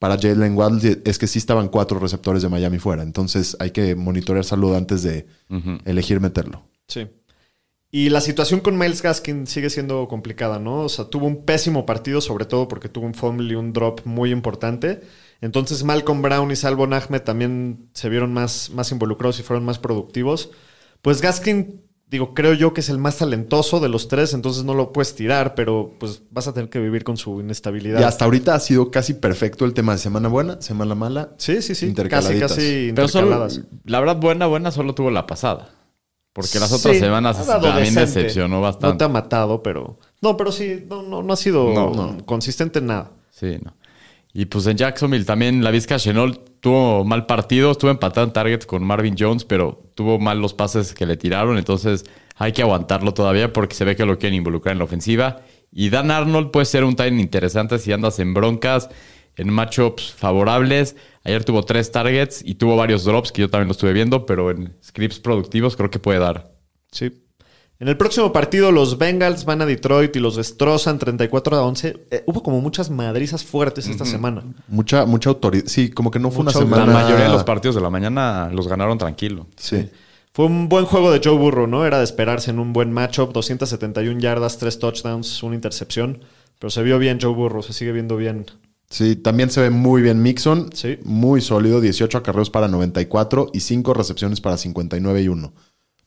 [0.00, 3.02] para Jalen Waddle es que sí estaban cuatro receptores de Miami fuera.
[3.02, 5.26] Entonces hay que monitorear salud antes de
[5.84, 6.64] elegir meterlo.
[6.88, 7.06] Sí.
[7.90, 10.84] Y la situación con Miles Gaskin sigue siendo complicada, ¿no?
[10.84, 14.00] O sea, tuvo un pésimo partido, sobre todo porque tuvo un fumble y un drop
[14.06, 15.02] muy importante.
[15.42, 19.78] Entonces Malcolm Brown y Salvon Ahmed también se vieron más, más involucrados y fueron más
[19.78, 20.50] productivos.
[21.02, 24.74] Pues Gaskin, digo, creo yo que es el más talentoso de los tres, entonces no
[24.74, 28.00] lo puedes tirar, pero pues vas a tener que vivir con su inestabilidad.
[28.00, 31.30] Y hasta ahorita ha sido casi perfecto el tema de semana buena, semana mala.
[31.38, 31.94] Sí, sí, sí.
[31.94, 33.60] Casi, casi Pero solo, intercaladas.
[33.84, 35.70] la verdad, buena, buena solo tuvo la pasada.
[36.32, 39.04] Porque las otras Sí, semanas también decepcionó No te bastante.
[39.04, 39.98] ha matado, pero.
[40.20, 42.24] No, pero sí, no, no, no ha sido No, no.
[42.24, 43.10] consistente en nada.
[43.30, 43.74] Sí, no.
[44.32, 48.64] Y pues en Jacksonville también la Vizca Chenol tuvo mal partido, estuvo empatado en target
[48.64, 52.04] con Marvin Jones, pero tuvo mal los pases que le tiraron, entonces
[52.36, 55.42] hay que aguantarlo todavía porque se ve que lo quieren involucrar en la ofensiva.
[55.72, 58.88] Y Dan Arnold puede ser un time interesante si andas en broncas,
[59.36, 60.96] en matchups favorables.
[61.24, 64.50] Ayer tuvo tres targets y tuvo varios drops que yo también lo estuve viendo, pero
[64.50, 66.52] en scripts productivos creo que puede dar.
[66.90, 67.10] Sí.
[67.80, 72.06] En el próximo partido, los Bengals van a Detroit y los destrozan 34 a 11.
[72.10, 74.44] Eh, hubo como muchas madrizas fuertes esta semana.
[74.68, 75.64] Mucha, mucha autoridad.
[75.66, 76.92] Sí, como que no fue Mucha una semana.
[76.92, 79.46] La mayoría de los partidos de la mañana los ganaron tranquilo.
[79.56, 79.88] Sí.
[80.34, 81.86] Fue un buen juego de Joe Burrow, ¿no?
[81.86, 83.32] Era de esperarse en un buen matchup.
[83.32, 86.22] 271 yardas, 3 touchdowns, una intercepción.
[86.58, 88.44] Pero se vio bien Joe Burrow, se sigue viendo bien.
[88.90, 90.68] Sí, también se ve muy bien Mixon.
[90.74, 90.98] Sí.
[91.04, 95.54] Muy sólido, 18 acarreos para 94 y 5 recepciones para 59 y 1.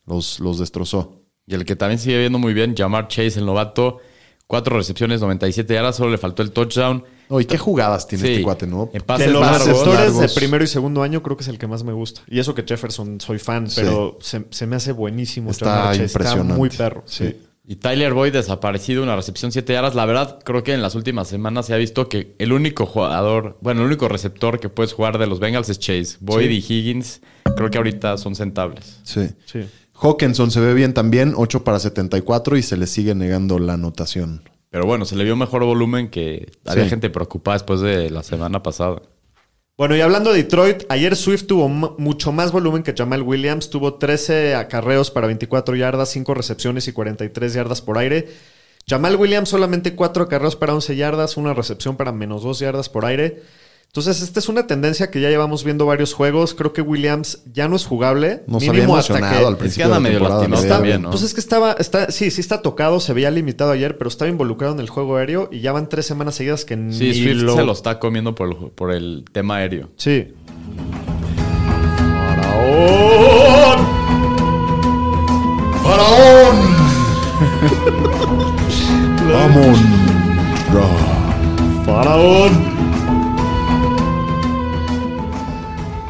[0.06, 1.23] Los, los destrozó.
[1.46, 3.98] Y el que también sigue viendo muy bien, Jamar Chase, el novato.
[4.46, 7.02] Cuatro recepciones, 97 yardas, solo le faltó el touchdown.
[7.28, 8.30] Oh, ¿y qué jugadas tiene Sí.
[8.32, 8.90] este cuate, no?
[8.92, 9.66] En pases de los largos.
[9.66, 12.20] receptores de primero y segundo año, creo que es el que más me gusta.
[12.28, 13.80] Y eso que Jefferson soy fan, Sí.
[13.82, 15.50] pero se, se me hace buenísimo.
[15.50, 16.42] Está Jamar impresionante.
[16.42, 17.02] Está muy perro.
[17.06, 17.36] Sí.
[17.66, 19.94] Y Tyler Boyd desaparecido, una recepción 7 yardas.
[19.94, 23.56] La verdad, creo que en las últimas semanas se ha visto que el único jugador,
[23.62, 26.18] bueno, el único receptor que puedes jugar de los Bengals es Chase.
[26.20, 27.22] Boyd y Higgins,
[27.56, 29.00] creo que ahorita son sentables.
[29.04, 29.30] Sí.
[29.46, 29.60] Sí.
[30.04, 34.42] Hawkinson se ve bien también, 8 para 74 y se le sigue negando la anotación.
[34.70, 36.90] Pero bueno, se le vio mejor volumen que había Sí.
[36.90, 39.00] gente preocupada después de la semana pasada.
[39.78, 43.70] Bueno, y hablando de Detroit, ayer Swift tuvo mucho más volumen que Jamal Williams.
[43.70, 48.28] Tuvo 13 acarreos para 24 yardas, 5 recepciones y 43 yardas por aire.
[48.86, 53.04] Jamal Williams solamente 4 acarreos para 11 yardas, una recepción para menos 2 yardas por
[53.06, 53.42] aire.
[53.96, 56.52] Entonces, esta es una tendencia que ya llevamos viendo varios juegos.
[56.54, 58.42] Creo que Williams ya no es jugable.
[58.48, 60.56] Nos había emocionado que- al principio medio lastimado ¿no?
[60.56, 61.10] Está- también, ¿no?
[61.10, 64.28] Pues es que estaba, está, sí, sí está tocado, se veía limitado ayer, pero estaba
[64.28, 67.42] involucrado en el juego aéreo y ya van tres semanas seguidas que Sí, ni Swift
[67.42, 67.54] lo...
[67.54, 69.90] se lo está comiendo por el, por el tema aéreo.
[69.96, 70.26] Sí.
[75.84, 76.56] ¡Faraón!
[79.32, 79.78] ¡Vamos!
[81.86, 82.74] ¡Faraón!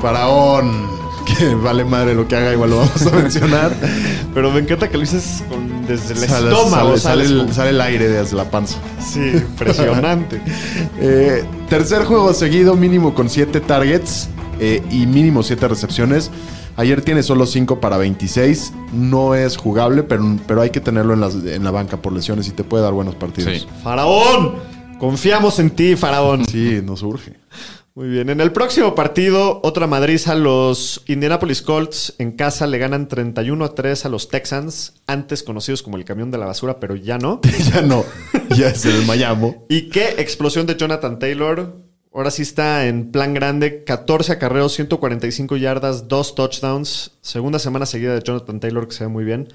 [0.04, 0.92] ¡Faraón!
[1.24, 3.74] Que vale madre lo que haga, igual lo vamos a mencionar.
[4.34, 6.98] Pero me encanta que lo dices con- desde el Sale- estómago.
[6.98, 8.76] sale, el, como- sale el aire desde la panza.
[9.00, 10.42] Sí, impresionante.
[11.00, 14.28] Eh, tercer juego seguido, mínimo con 7 targets
[14.60, 16.30] eh, y mínimo 7 recepciones.
[16.76, 18.74] Ayer tiene solo 5 para 26.
[18.92, 22.46] No es jugable, pero, pero hay que tenerlo en, las- en la banca por lesiones
[22.48, 23.50] y te puede dar buenos partidos.
[23.50, 23.66] Sí.
[23.82, 24.56] ¡Faraón!
[24.98, 26.44] Confiamos en ti, Faraón.
[26.44, 27.32] Sí, nos urge.
[27.96, 28.28] Muy bien.
[28.28, 30.34] En el próximo partido, otra madriza.
[30.34, 35.84] Los Indianapolis Colts en casa le ganan 31 a 3 a los Texans, antes conocidos
[35.84, 37.40] como el camión de la basura, pero ya no.
[37.72, 38.04] ya no.
[38.50, 39.54] Ya es el Miami.
[39.68, 41.76] Y qué explosión de Jonathan Taylor.
[42.12, 43.84] Ahora sí está en plan grande.
[43.84, 47.12] 14 acarreos, 145 yardas, 2 touchdowns.
[47.20, 49.52] Segunda semana seguida de Jonathan Taylor, que se ve muy bien.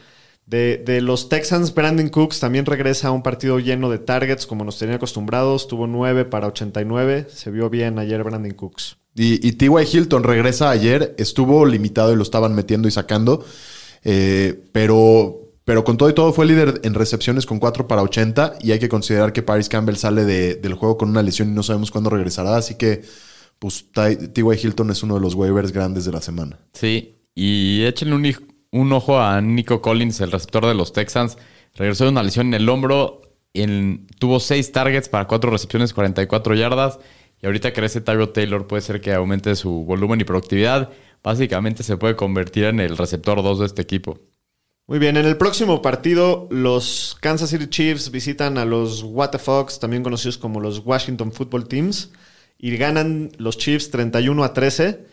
[0.50, 4.64] De, de los Texans, Brandon Cooks también regresa a un partido lleno de targets, como
[4.66, 5.68] nos tenía acostumbrados.
[5.68, 7.28] Tuvo 9 para 89.
[7.30, 8.98] Se vio bien ayer Brandon Cooks.
[9.16, 9.70] Y, y T.Y.
[9.98, 11.14] Hilton regresa ayer.
[11.20, 13.46] Estuvo limitado y lo estaban metiendo y sacando.
[14.04, 18.56] Eh, pero, pero con todo y todo fue líder en recepciones con 4 para 80.
[18.62, 21.54] Y hay que considerar que Paris Campbell sale de- del juego con una lesión y
[21.54, 22.56] no sabemos cuándo regresará.
[22.58, 23.04] Así que
[23.60, 24.32] pues Ty-.
[24.64, 26.58] Hilton es uno de los waivers grandes de la semana.
[26.74, 28.24] Sí, y échenle un,
[28.72, 31.38] un ojo a Nico Collins, el receptor de los Texans.
[31.76, 33.22] Regresó de una lesión en el hombro.
[33.56, 37.00] en- tuvo seis targets para cuatro recepciones, 44 yardas.
[37.42, 40.92] Y ahorita que crece Tyro Taylor, puede ser que aumente su volumen y productividad.
[41.24, 44.20] Básicamente se puede convertir en el receptor 2 de este equipo.
[44.86, 49.40] Muy bien, en el próximo partido, los Kansas City Chiefs visitan a los What the
[49.40, 52.12] Fox, también conocidos como los Washington Football Teams,
[52.58, 55.06] y ganan los Chiefs 31 a 13.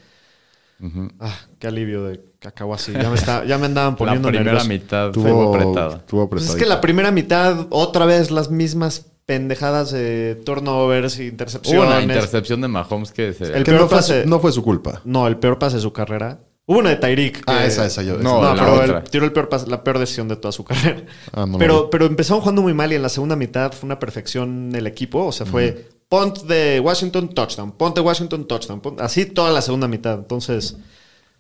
[1.21, 2.93] Ah, qué alivio de que acabó así.
[2.93, 4.69] Ya me, está- ya me andaban La poniendo primera nervioso.
[4.69, 6.05] mitad Tuvo, fue apretada.
[6.29, 11.29] Pues es que la primera mitad, otra vez las mismas pendejadas de turnovers y Hubo
[11.31, 11.85] intercepciones.
[11.89, 13.45] una intercepción de Mahomes que se...
[13.47, 15.01] El Que peor no, fue pase- su, no fue su culpa.
[15.05, 16.39] No, el peor pase de su carrera.
[16.69, 17.43] Hubo una de Tyreek.
[17.47, 18.03] Ah, que- esa, esa.
[18.03, 18.99] Yo, No, No, la pero otra.
[18.99, 21.03] él tiró el peor la peor decisión de toda su carrera.
[21.33, 23.99] Ah, no pero, pero empezaron jugando muy mal y en la segunda mitad fue una
[23.99, 25.27] perfección el equipo.
[25.27, 27.73] O sea, fue punt de Washington, touchdown.
[27.73, 28.81] Punt de Washington, touchdown.
[28.81, 30.15] punt- así toda la segunda mitad.
[30.19, 30.77] Entonces,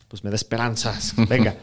[0.08, 1.14] pues me da esperanzas.
[1.28, 1.56] Venga.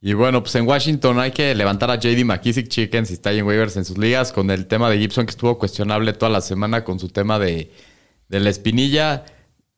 [0.00, 3.38] Y bueno, pues en Washington hay que levantar a JD McKissick Chicken si está ahí
[3.38, 6.40] en waivers en sus ligas con el tema de Gibson que estuvo cuestionable toda la
[6.40, 7.72] semana con su tema de,
[8.28, 9.24] de la espinilla.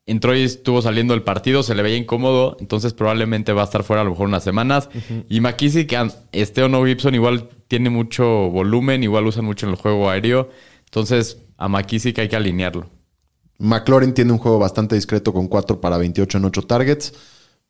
[0.07, 3.85] Entró y estuvo saliendo el partido, se le veía incómodo, entonces probablemente va a estar
[3.85, 4.89] fuera a lo mejor unas semanas.
[5.29, 5.95] Y McKissick,
[6.33, 10.49] este o no Gibson, igual tiene mucho volumen, igual usan mucho en el juego aéreo.
[10.87, 12.98] Entonces a McKissick hay que alinearlo.
[13.59, 17.13] McLaurin tiene un juego bastante discreto con 4 para 28 en 8 targets.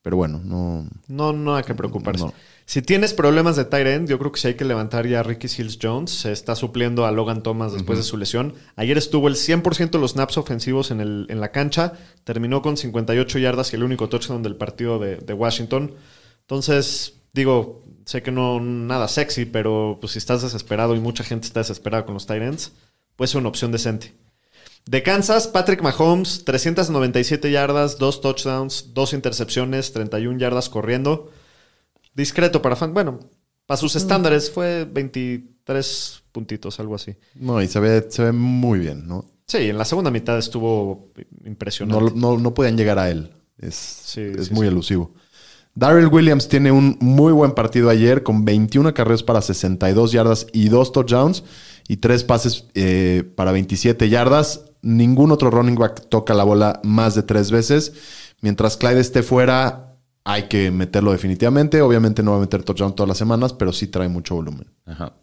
[0.02, 0.86] Pero bueno, no.
[1.08, 2.24] No, no hay que preocuparse.
[2.24, 2.32] No.
[2.64, 5.22] Si tienes problemas de tight end, yo creo que sí hay que levantar ya a
[5.22, 6.10] Ricky Seals Jones.
[6.10, 8.54] Se está supliendo a Logan Thomas después de su lesión.
[8.76, 11.94] Ayer estuvo el 100% de los snaps ofensivos en, el, en la cancha.
[12.24, 15.94] Terminó con 58 yardas y el único touchdown del partido de, de Washington.
[16.42, 21.46] Entonces, digo, sé que no nada sexy, pero pues si estás desesperado y mucha gente
[21.46, 22.72] está desesperada con los tight ends,
[23.16, 24.14] puede ser una opción decente.
[24.86, 31.30] De Kansas, Patrick Mahomes, 397 yardas, 2 touchdowns, 2 intercepciones, 31 yardas corriendo.
[32.14, 32.94] discreto para fan.
[32.94, 33.20] Bueno,
[33.66, 37.14] para sus estándares fue 23 puntitos, algo así.
[37.34, 39.26] No, y se ve, se ve muy bien, ¿no?
[39.46, 41.10] Sí, en la segunda mitad estuvo
[41.44, 42.12] impresionante.
[42.16, 43.30] No, no, no podían llegar a él.
[43.58, 44.72] Es, Sí, es sí, muy sí.
[44.72, 45.12] elusivo.
[45.74, 50.68] Darrell Williams tiene un muy buen partido ayer con 21 carreras para 62 yardas y
[50.70, 51.44] 2 touchdowns
[51.86, 54.64] y 3 pases eh, para 27 yardas.
[54.82, 57.92] Ningún otro running back toca la bola más de 3 veces.
[58.40, 61.82] Mientras Clyde esté fuera, hay que meterlo definitivamente.
[61.82, 64.66] Obviamente no va a meter touchdown todas las semanas, pero sí trae mucho volumen.
[64.86, 65.14] Ajá.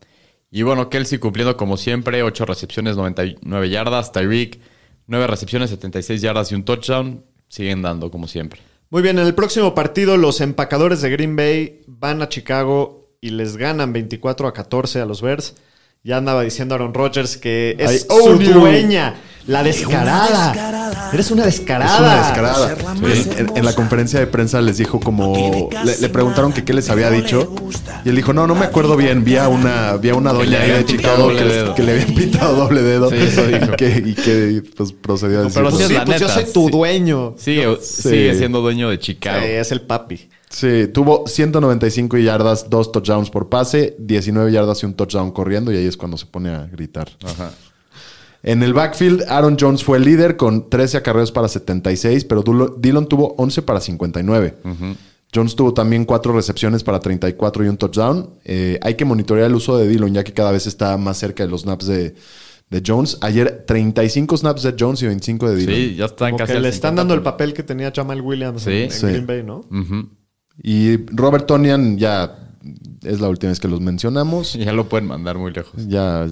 [0.51, 4.11] Y bueno, Kelsey cumpliendo como siempre, 8 recepciones, 99 yardas.
[4.11, 4.59] Tyreek,
[5.07, 7.23] 9 recepciones, 76 yardas y un touchdown.
[7.47, 8.61] Siguen dando como siempre.
[8.89, 13.31] Muy bien, en el próximo partido los empacadores de Green Bay van a Chicago y
[13.31, 15.55] les ganan 24 a 14 a los Bears.
[16.03, 18.61] Ya andaba diciendo Aaron Rodgers que es I su you.
[19.47, 21.09] La descarada.
[21.13, 21.93] Eres una descarada.
[21.93, 22.75] Es una descarada.
[23.13, 25.69] Sí, En, en la conferencia de prensa les dijo como...
[25.85, 27.53] Le, le preguntaron que qué les había dicho.
[28.03, 29.23] Y él dijo, no, no me acuerdo bien.
[29.23, 32.81] Vi a una, vi a una doña ahí de Chicago que, le habían pintado doble
[32.81, 33.09] dedo.
[33.09, 33.73] Sí, eso dijo.
[33.73, 35.55] Y que, y que, pues, procedió a decir...
[35.61, 36.71] pero pues, sí pues yo soy tu sí.
[36.71, 37.35] dueño.
[37.37, 38.09] Sigue, Sí.
[38.09, 39.39] sigue siendo dueño de Chicago.
[39.41, 40.29] Sí, es el papi.
[40.49, 45.77] Sí, tuvo 195 yardas, dos touchdowns por pase, 19 yardas y un touchdown corriendo y
[45.77, 47.09] ahí es cuando se pone a gritar.
[47.25, 47.51] Ajá.
[48.47, 52.43] En el backfield, Aaron Jones fue el líder con 13 acarreos para 76, pero
[52.77, 54.55] Dillon tuvo 11 para 59.
[55.33, 58.35] Jones tuvo también 4 recepciones para 34 y un touchdown.
[58.45, 61.43] Eh, hay que monitorear el uso de Dillon ya que cada vez está más cerca
[61.43, 62.13] de los snaps de,
[62.69, 63.17] de Jones.
[63.21, 65.75] Ayer 35 snaps de Jones y 25 de Dillon.
[65.75, 67.01] Sí, ya están Como casi que le están 50.
[67.01, 68.69] dando el papel que tenía Jamal Williams Sí.
[68.69, 69.07] en, en Sí.
[69.07, 69.65] Green Bay, ¿no?
[70.63, 72.53] Y Robert Tonian ya
[73.03, 74.53] es la última vez que los mencionamos.
[74.53, 75.87] Ya lo pueden mandar muy lejos.
[75.87, 76.27] Ya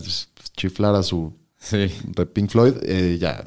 [0.56, 1.89] chiflar a su Sí.
[2.04, 3.45] de Pink Floyd, eh, ya.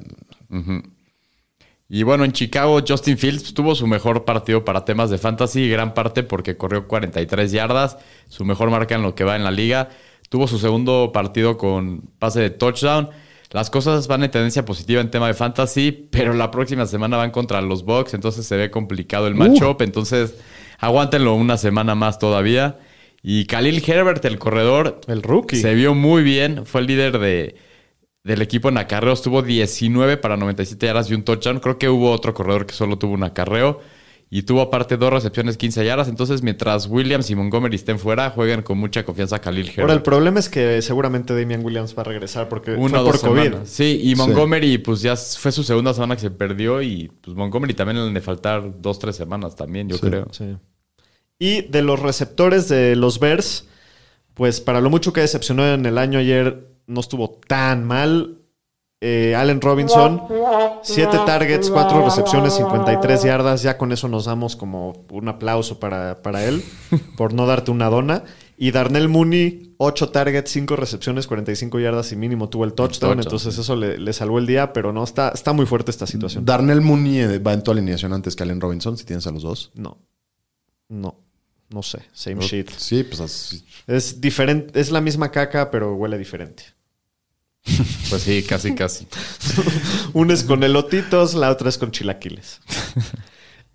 [1.89, 5.95] Y bueno, en Chicago, Justin Fields tuvo su mejor partido para temas de fantasy, gran
[5.95, 7.99] parte porque corrió 43 yardas,
[8.29, 9.91] su mejor marca en lo que va en la liga.
[10.29, 13.11] Tuvo su segundo partido con pase de touchdown.
[13.53, 17.31] Las cosas van en tendencia positiva en tema de fantasy, pero la próxima semana van
[17.31, 19.83] contra los Bucks, entonces se ve complicado el matchup.
[19.83, 20.35] Entonces,
[20.81, 22.79] aguántenlo una semana más todavía.
[23.23, 25.57] Y Khalil Herbert, el corredor, El rookie.
[25.57, 26.67] se vio muy bien.
[26.67, 27.55] Fue el líder de,
[28.27, 29.23] del equipo en acarreos.
[29.23, 31.61] Tuvo 19 para 97 yardas y un touchdown.
[31.61, 33.81] Creo que hubo otro corredor que solo tuvo un acarreo.
[34.29, 36.09] Y tuvo aparte dos recepciones, 15 yardas.
[36.09, 39.79] Entonces, mientras Williams y Montgomery estén fuera, jueguen con mucha confianza a Khalil Herbert.
[39.79, 43.05] Ahora, el problema es que seguramente Damian Williams va a regresar porque Una fue o
[43.05, 43.43] por dos COVID.
[43.45, 43.69] semanas.
[43.71, 46.83] Sí, y Montgomery, pues ya fue su segunda semana que se perdió.
[46.83, 50.03] Y pues Montgomery también le han de faltar dos, tres semanas también, yo Sí.
[50.09, 50.27] creo.
[50.33, 50.57] Sí.
[51.39, 53.69] Y de los receptores de los Bears,
[54.35, 58.39] pues para lo mucho que decepcionó en el año ayer, no estuvo tan mal.
[59.03, 60.23] Eh, Allen Robinson,
[60.83, 63.63] 7 targets, 4 recepciones, 53 yardas.
[63.63, 66.65] Ya con eso nos damos como un aplauso para, para él
[67.17, 68.25] por no darte una dona.
[68.59, 73.17] Y Darnell Mooney, 8 targets, 5 recepciones, 45 yardas y mínimo tuvo el touchdown.
[73.17, 76.07] touchdown, entonces eso le, le salvó el día, pero no, está, está muy fuerte esta
[76.07, 76.47] situación.
[76.47, 79.43] Darnell Mooney eh, va en tu alineación antes que Allen Robinson, si tienes a los
[79.43, 79.73] dos.
[79.75, 79.99] No,
[80.89, 81.17] no,
[81.71, 82.01] no sé.
[82.13, 82.71] Same shit.
[82.71, 83.65] Sí, pues así.
[83.87, 86.65] Es diferente, es la misma caca, pero huele diferente.
[88.09, 89.09] Pues sí, casi, casi.
[90.13, 92.61] Una es con elotitos, la otra es con chilaquiles.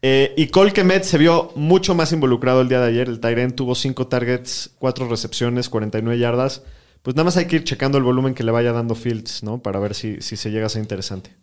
[0.03, 3.07] Eh, y Cole Kemet se vio mucho más involucrado el día de ayer.
[3.07, 6.63] El Tyren tuvo 5 targets, 4 recepciones, 49 yardas.
[7.03, 9.61] Pues nada más hay que ir checando el volumen que le vaya dando Fields, ¿no?
[9.61, 11.35] Para ver si, si se llega a ser interesante.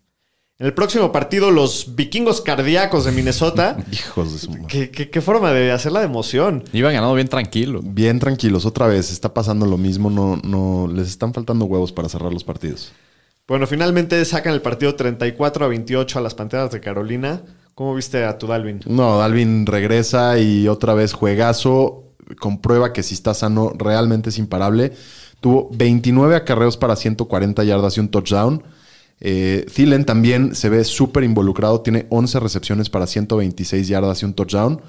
[0.60, 3.76] En el próximo partido, los vikingos cardíacos de Minnesota.
[3.92, 4.66] Hijos de su madre.
[4.66, 6.64] ¿Qué, qué, qué forma de hacerla de emoción?
[6.72, 7.80] Iban ganando bien tranquilo.
[7.84, 12.08] Bien tranquilos, otra vez, está pasando lo mismo, no, no, les están faltando huevos para
[12.08, 12.90] cerrar los partidos.
[13.46, 17.40] Bueno, finalmente sacan el partido 34 a 28 a las Panteras de Carolina.
[17.76, 18.80] ¿Cómo viste a tu Dalvin?
[18.86, 22.02] No, Dalvin regresa y otra vez juegazo,
[22.40, 24.92] comprueba que si está sano realmente es imparable.
[25.40, 28.64] Tuvo 29 acarreos para 140 yardas y un touchdown.
[29.20, 29.66] Eh,
[30.06, 34.80] también se ve súper involucrado, tiene 11 recepciones para 126 yardas y un touchdown.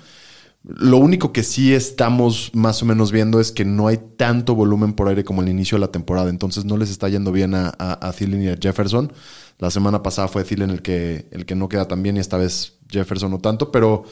[0.63, 4.93] Lo único que sí estamos más o menos viendo es que no hay tanto volumen
[4.93, 7.73] por aire como al inicio de la temporada, entonces no les está yendo bien a,
[7.79, 9.13] a, y a Jefferson.
[9.57, 12.37] La semana pasada fue Thielen el que, el que no queda tan bien y esta
[12.37, 14.03] vez Jefferson no tanto, pero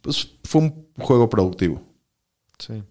[0.00, 1.82] pues fue un juego productivo.
[2.58, 2.82] Sí.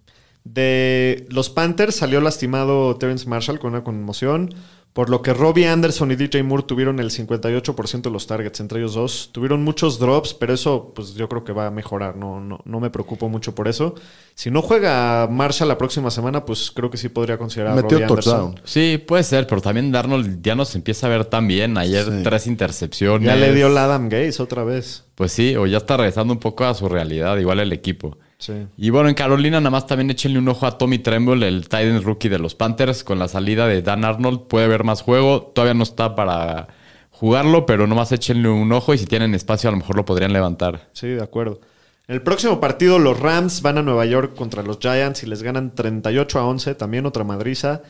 [0.44, 4.54] De los Panthers salió lastimado Terrence Marshall con una conmoción,
[4.94, 8.80] por lo que Robbie Anderson y DJ Moore tuvieron el 58% de los targets entre
[8.80, 9.30] ellos dos.
[9.32, 12.80] Tuvieron muchos drops, pero eso pues yo creo que va a mejorar, no, no, no
[12.80, 13.96] me preocupo mucho por eso.
[14.36, 18.00] Si no juega Marshall la próxima semana, pues creo que sí podría considerar a Metió
[18.00, 18.34] Robbie Anderson.
[18.56, 18.62] touchdown.
[18.66, 21.78] Sí, puede ser, pero también Darnold ya nos empieza a ver tan bien.
[21.78, 22.24] Ayer Sí.
[22.24, 23.28] tres intercepciones.
[23.28, 25.06] Ya le dio la Adam Gaze otra vez.
[25.16, 28.18] Pues sí, o ya está regresando un poco a su realidad, igual el equipo.
[28.40, 28.68] Sí.
[28.78, 32.02] Y bueno, en Carolina nada más también échenle un ojo a Tommy Tremble, el Titan
[32.02, 33.04] rookie de los Panthers.
[33.04, 35.52] Con la salida de Dan Arnold puede haber más juego.
[35.54, 36.68] Todavía no está para
[37.12, 40.32] jugarlo, pero nomás échenle un ojo y si tienen espacio a lo mejor lo podrían
[40.32, 40.88] levantar.
[40.94, 41.60] Sí, de acuerdo.
[42.08, 45.44] En el próximo partido, los Rams van a Nueva York contra los Giants y les
[45.44, 47.84] ganan 38 a 11, también otra madriza.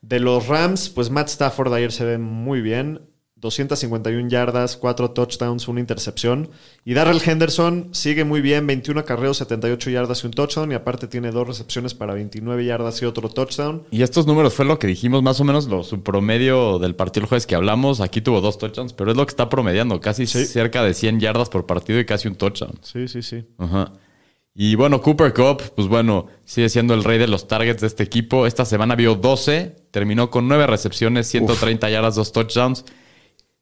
[0.00, 3.00] De los Rams, pues Matt Stafford ayer se ve muy bien.
[3.40, 6.50] 251 yardas, 4 touchdowns, una intercepción.
[6.84, 10.72] Y Darrell Henderson sigue muy bien, 21 acarreos, 78 yardas y un touchdown.
[10.72, 13.84] Y aparte tiene dos recepciones para 29 yardas y otro touchdown.
[13.90, 17.24] Y estos números fue lo que dijimos, más o menos lo, su promedio del partido
[17.24, 18.00] el jueves que hablamos.
[18.00, 21.48] Aquí tuvo dos touchdowns, pero es lo que está promediando, casi cerca de 100 yardas
[21.48, 22.78] por partido y casi un touchdown.
[22.82, 23.44] Sí, sí, sí.
[23.58, 23.92] Ajá.
[24.60, 28.02] Y bueno, Cooper Cup, pues bueno, sigue siendo el rey de los targets de este
[28.02, 28.44] equipo.
[28.44, 32.84] Esta semana vio 12, terminó con 9 recepciones, 130 yardas, 2 touchdowns.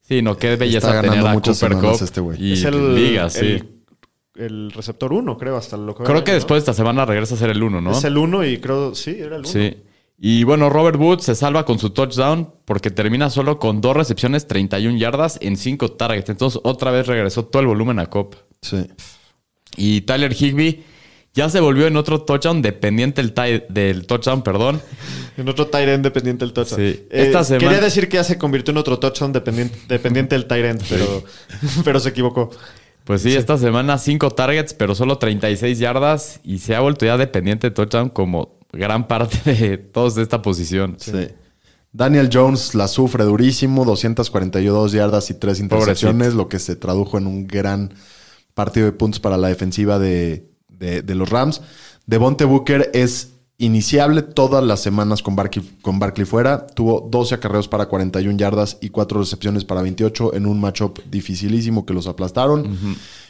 [0.09, 2.05] Sí, no, qué belleza ganando tener a muchas Cooper semanas Cup.
[2.05, 2.43] este güey.
[2.43, 3.45] y es el, liga, sí.
[3.47, 3.69] el,
[4.37, 7.39] el receptor 1, creo, hasta lo que Creo que después de esta semana regresa a
[7.39, 7.93] ser el 1, ¿no?
[7.93, 9.49] Es el 1 y creo, sí, era el 1.
[9.49, 9.77] Sí.
[10.19, 14.47] Y bueno, Robert Woods se salva con su touchdown porque termina solo con dos recepciones,
[14.47, 16.31] 31 yardas en 5 targets.
[16.31, 18.35] Entonces otra vez regresó todo el volumen a Cop.
[18.63, 18.87] Sí.
[19.77, 20.85] Y Tyler Higby
[21.37, 24.81] ya se volvió en otro touchdown dependiente del, tie- del touchdown, perdón.
[25.37, 26.81] En otro tight end dependiente del touchdown.
[26.81, 27.07] Sí.
[27.11, 30.47] Eh, Esta semana- Quería decir que ya se convirtió en otro touchdown dependiente, dependiente del
[30.47, 31.23] tight end, pero,
[31.85, 32.51] pero se equivocó.
[33.05, 37.17] Pues sí, esta semana 5 targets, pero solo 36 yardas y se ha vuelto ya
[37.17, 40.97] dependiente de touchdown como gran parte de todos de esta posición.
[40.99, 41.13] Sí.
[41.93, 47.27] Daniel Jones la sufre durísimo, 242 yardas y 3 intercepciones, lo que se tradujo en
[47.27, 47.95] un gran
[48.55, 50.47] partido de puntos para la defensiva de,
[50.79, 51.61] de- de los Rams.
[52.07, 56.67] Devonte Booker es iniciable todas las semanas con Barkley, con Barkley fuera.
[56.67, 61.87] Tuvo 12 acarreos para 41 yardas y 4 recepciones para 28 en un matchup dificilísimo
[61.87, 62.77] que los aplastaron.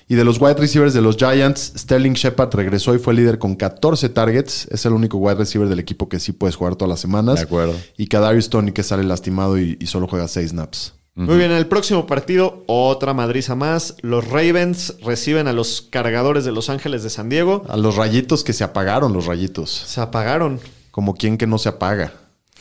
[0.09, 3.55] Y de los wide receivers de los Giants, Sterling Shepard regresó y fue líder con
[3.57, 4.67] 14 targets.
[4.71, 7.37] Es el único wide receiver del equipo que sí puedes jugar todas las semanas.
[7.37, 7.75] De acuerdo.
[7.97, 10.95] Y Kadarius Tony que sale lastimado y, y solo juega 6 snaps.
[11.17, 13.95] Muy bien, en el próximo partido, otra madriza más.
[14.03, 17.65] Los Ravens reciben a los cargadores de Los Ángeles de San Diego.
[17.69, 19.71] A los rayitos que se apagaron, los rayitos.
[19.71, 20.61] Se apagaron.
[20.91, 22.13] Como quien que no se apaga.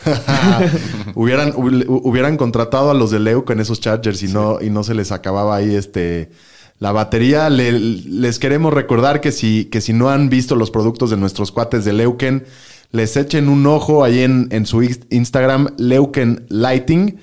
[1.16, 4.84] hubieran, hu- hubieran contratado a los de Leuco en esos Chargers y, no, y no
[4.84, 6.32] se les acababa ahí este
[6.80, 7.49] la batería.
[7.49, 11.51] Le- les queremos recordar que si, que si no han visto los productos de nuestros
[11.51, 12.45] cuates de Leuken,
[12.91, 17.20] les echen un ojo ahí en, en su ins- Instagram, Leuken Lighting.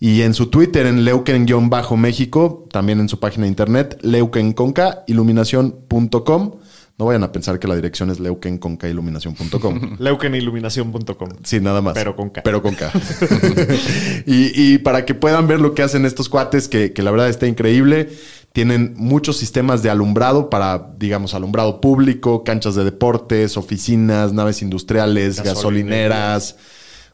[0.00, 6.52] Y en su Twitter, en Leuken-México, también en su página de internet, leukenconca, iluminación.com.
[6.96, 9.96] No vayan a pensar que la dirección es leukenconcailuminación.com.
[9.98, 11.28] Leukeniluminación.com.
[11.42, 11.94] Sí, nada más.
[11.94, 12.42] Pero con K.
[12.44, 12.92] Pero con K.
[14.26, 17.28] y, y para que puedan ver lo que hacen estos cuates, que, que la verdad
[17.28, 18.10] está increíble,
[18.52, 25.42] tienen muchos sistemas de alumbrado para, digamos, alumbrado público, canchas de deportes, oficinas, naves industriales,
[25.42, 26.56] gasolineras.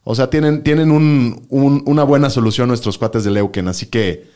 [0.04, 3.68] O sea, tienen, tienen un- un- una buena solución nuestros cuates de Leuken.
[3.68, 4.28] Así que,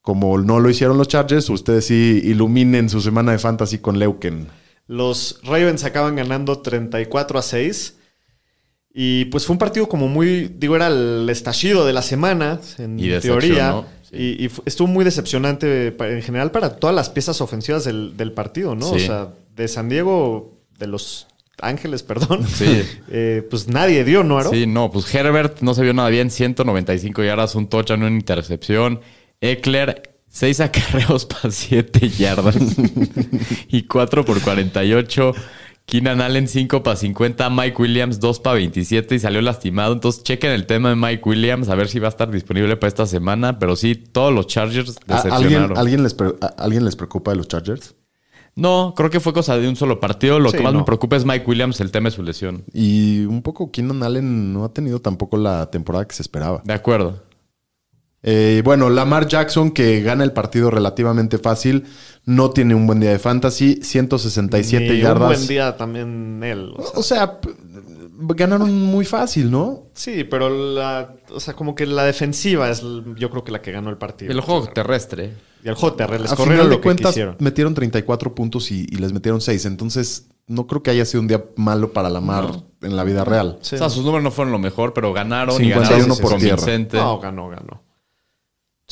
[0.00, 4.48] como no lo hicieron los Chargers, ustedes sí iluminen su semana de fantasy con Leuken.
[4.86, 7.96] Los Ravens acaban ganando 34 a 6.
[8.94, 12.98] Y pues fue un partido como muy, digo, era el estallido de la semana, en
[12.98, 13.84] Y teoría.
[14.02, 14.16] sí.
[14.16, 18.90] Y, estuvo muy decepcionante en general para todas las piezas ofensivas del, del partido, ¿no?
[18.90, 21.26] O sea, de San Diego, de los
[21.60, 22.46] Ángeles, perdón.
[22.46, 22.82] Sí.
[23.08, 24.50] eh, pues nadie dio, ¿no, Aro?
[24.50, 29.00] Sí, no, pues Herbert no se vio nada bien, 195 yardas, un touchdown, una intercepción.
[29.40, 32.56] Eckler, 6 acarreos para 7 yardas
[33.68, 35.34] y 4 por 48.
[35.84, 37.50] Keenan Allen, 5 para 50.
[37.50, 39.92] Mike Williams, 2 para 27 y salió lastimado.
[39.92, 42.88] Entonces, chequen el tema de Mike Williams, a ver si va a estar disponible para
[42.88, 43.58] esta semana.
[43.58, 45.76] Pero sí, todos los Chargers ¿A- decepcionaron.
[45.76, 47.96] ¿Alguien, ¿alguien, les pre- a- ¿Alguien les preocupa de los Chargers?
[48.54, 50.38] No, creo que fue cosa de un solo partido.
[50.38, 50.80] Lo Sí, que más no.
[50.80, 52.64] me preocupa es Mike Williams, el tema de su lesión.
[52.72, 56.60] Y un poco Keenan Allen no ha tenido tampoco la temporada que se esperaba.
[56.64, 57.22] De acuerdo.
[58.24, 61.86] Eh, bueno, Lamar Jackson, que gana el partido relativamente fácil,
[62.24, 65.22] no tiene un buen día de fantasy, 167 Ni yardas.
[65.30, 66.72] Un buen día también él.
[66.76, 66.92] o sea.
[67.00, 67.50] O sea, p-
[68.22, 69.84] ganaron muy fácil, ¿no?
[69.94, 72.82] sí, pero la, o sea, como que la defensiva es
[73.16, 74.32] yo creo que la que ganó el partido.
[74.32, 75.34] El juego terrestre.
[75.64, 76.22] Y el juego terrestre.
[76.22, 77.36] Les A corrieron final lo de que cuentas, quisieron.
[77.38, 79.64] metieron 34 puntos y, y les metieron 6.
[79.66, 82.46] Entonces, no creo que haya sido un día malo para Lamar
[82.80, 83.58] en la vida real.
[83.62, 83.76] Sí.
[83.76, 86.78] O sea, sus números no fueron lo mejor, pero ganaron y 51 ganaron por tierra.
[86.92, 87.82] No, ganó, ganó.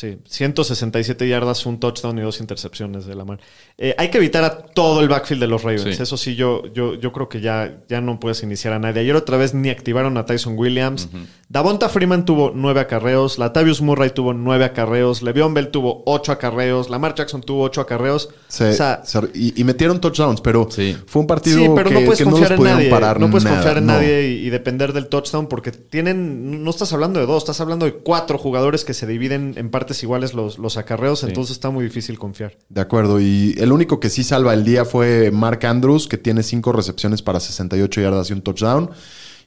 [0.01, 3.39] Sí, 167 yardas, un touchdown y dos intercepciones de Lamar.
[3.77, 5.97] Eh, hay que evitar a todo el backfield de los Ravens.
[5.97, 6.03] Sí.
[6.03, 9.03] Eso sí, yo, yo, yo creo que ya, ya no puedes iniciar a nadie.
[9.03, 11.09] Ayer otra vez ni activaron a Tyson Williams.
[11.51, 13.39] Davonta Freeman tuvo nueve acarreos.
[13.39, 15.21] Latavius Murray tuvo nueve acarreos.
[15.21, 16.89] Le'Veon Bell tuvo ocho acarreos.
[16.89, 18.31] Lamar Jackson tuvo ocho acarreos.
[18.49, 20.97] Se- o sea, se- y, y metieron touchdowns, pero Sí.
[21.07, 22.91] fue un partido sí, pero que, no puedes que no confiar los en pudieron nadie.
[22.91, 23.93] parar no puedes nada, confiar en no.
[23.95, 26.63] nadie y, y depender del touchdown porque tienen.
[26.65, 30.03] No estás hablando de dos, estás hablando de cuatro jugadores que se dividen en partes
[30.05, 31.25] iguales los, los acarreos.
[31.25, 32.57] Entonces está muy difícil confiar.
[32.69, 36.43] De acuerdo, y el único que sí salva el día fue Mark Andrews, que tiene
[36.43, 38.91] cinco recepciones para 68 yardas y un touchdown.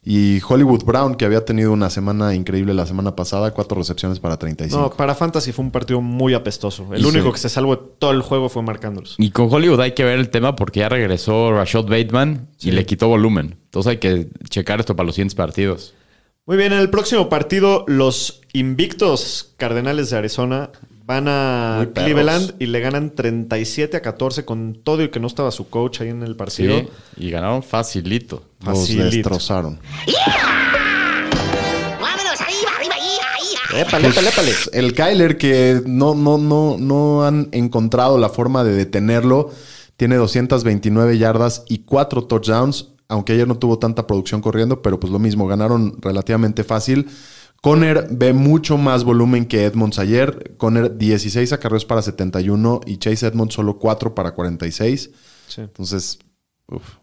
[0.05, 4.35] Y Hollywood Brown, que había tenido una semana increíble la semana pasada, cuatro recepciones para
[4.35, 4.77] 35.
[4.77, 6.93] No, para Fantasy fue un partido muy apestoso.
[6.93, 7.31] El Y único sí.
[7.33, 9.15] que se salvó de todo el juego fue Mark Andrews.
[9.17, 12.85] Y con Hollywood hay que ver el tema porque ya regresó Rashad Bateman y le
[12.85, 13.55] quitó volumen.
[13.63, 15.93] Entonces hay que checar esto para los siguientes partidos.
[16.45, 20.71] Muy bien, en el próximo partido, los invictos Cardenales de Arizona
[21.05, 21.87] van a.
[21.95, 26.01] Cleveland y le ganan 37 a 14 con todo y que no estaba su coach
[26.01, 26.79] ahí en el partido.
[26.79, 28.43] Sí, y ganaron facilito.
[28.59, 29.05] Los facilito.
[29.05, 29.79] destrozaron.
[32.01, 32.41] ¡Vámonos!
[32.41, 33.81] ¡Arriba, arriba, ahí, ahí!
[33.81, 34.51] Épale, épale, épale.
[34.73, 39.49] El Kyler, que no, no, no, no han encontrado la forma de detenerlo,
[39.95, 45.13] tiene 229 yardas y cuatro touchdowns, aunque ayer no tuvo tanta producción corriendo, pero pues
[45.13, 47.07] lo mismo, ganaron relativamente fácil.
[47.61, 50.55] Conner ve mucho más volumen que Edmonds ayer.
[50.57, 55.11] Conner 16 acarreos para 71 y Chase Edmonds solo 4 para 46.
[55.47, 55.61] Sí.
[55.61, 56.19] Entonces,
[56.67, 56.97] uf.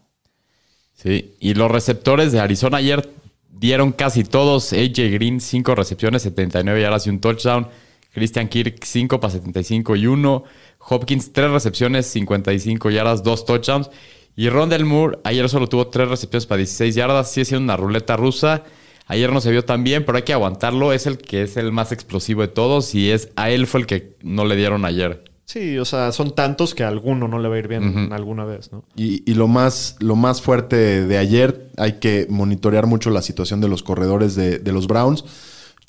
[0.93, 3.09] Sí, y los receptores de Arizona ayer
[3.49, 4.73] dieron casi todos.
[4.73, 7.67] AJ Green, 5 recepciones, 79 yardas y un touchdown.
[8.13, 10.43] Christian Kirk, 5 para 75 y 1.
[10.89, 13.89] Hopkins, 3 recepciones, 55 yardas, 2 touchdowns.
[14.35, 17.31] Y Rondell Moore ayer solo tuvo 3 recepciones para 16 yardas.
[17.31, 18.63] Sigue siendo una ruleta rusa.
[19.07, 20.93] Ayer no se vio tan bien, pero hay que aguantarlo.
[20.93, 23.85] Es el que es el más explosivo de todos y es a él fue el
[23.85, 25.25] que no le dieron ayer.
[25.45, 28.45] Sí, o sea, son tantos que a alguno no le va a ir bien alguna
[28.45, 28.85] vez, ¿no?
[28.95, 33.59] Y, y lo, más, lo más fuerte de ayer, hay que monitorear mucho la situación
[33.59, 35.25] de los corredores de, de los Browns.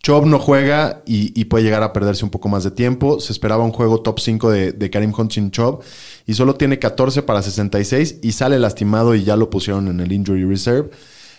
[0.03, 3.21] Chubb no juega y, y puede llegar a perderse un poco más de tiempo.
[3.21, 5.81] Se esperaba un juego top 5 de, de Karim Hunt sin Chubb
[6.27, 10.11] y solo tiene 14 para 66 y sale lastimado y ya lo pusieron en el
[10.13, 10.91] Injury Reserve.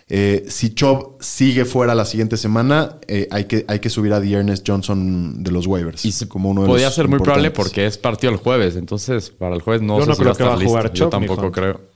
[0.09, 4.17] Eh, si Chubb sigue fuera la siguiente semana, eh, hay, que, hay que subir a
[4.17, 6.05] Ernest Johnson de los waivers.
[6.05, 8.75] Y se- como uno de podía los ser muy probable porque es partido el jueves.
[8.75, 10.65] Entonces, para el jueves no Yo sé no si creo va a que va estar
[10.65, 10.97] a jugar listo.
[10.97, 11.55] Yo Chubb ni tampoco Hunt.
[11.55, 11.92] creo.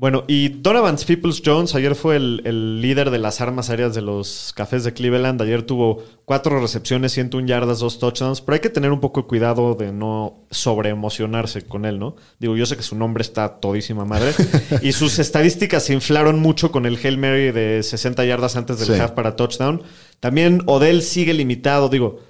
[0.00, 4.00] Bueno, y Donovan Peoples Jones ayer fue el, el líder de las armas aéreas de
[4.00, 5.42] los Cafés de Cleveland.
[5.42, 8.40] Ayer tuvo cuatro recepciones, 101 yardas, dos touchdowns.
[8.40, 12.16] Pero hay que tener un poco de cuidado de no sobreemocionarse con él, ¿no?
[12.38, 14.32] Digo, yo sé que su nombre está todísima madre.
[14.80, 18.96] y sus estadísticas se inflaron mucho con el Hail Mary de 60 yardas antes del
[18.96, 19.02] Sí.
[19.02, 19.82] half para touchdown.
[20.18, 22.20] También Odell sigue limitado, digo.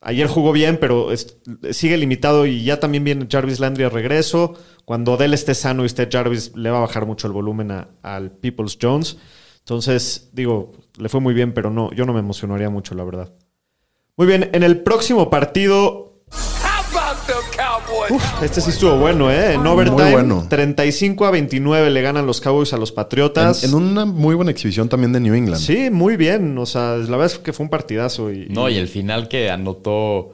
[0.00, 1.08] Ayer jugó bien, pero
[1.72, 4.54] sigue limitado y ya también viene Jarvis Landry a regreso.
[4.84, 7.88] Cuando Odell esté sano y esté Jarvis, le va a bajar mucho el volumen a-
[8.02, 9.18] al Peoples Jones.
[9.58, 13.34] Entonces, digo, le fue muy bien, pero no, yo no me emocionaría mucho, la verdad.
[14.16, 16.22] Muy bien, en el próximo partido.
[18.10, 19.54] Uf, este sí estuvo bueno, ¿eh?
[19.54, 20.46] En overtime, bueno.
[20.48, 23.64] 35 a 29 le ganan los Cowboys a los Patriotas.
[23.64, 25.60] En, en una muy buena exhibición también de New England.
[25.60, 26.56] Sí, muy bien.
[26.58, 28.30] O sea, la verdad es que fue un partidazo.
[28.32, 30.32] Y, No, y el final que anotó.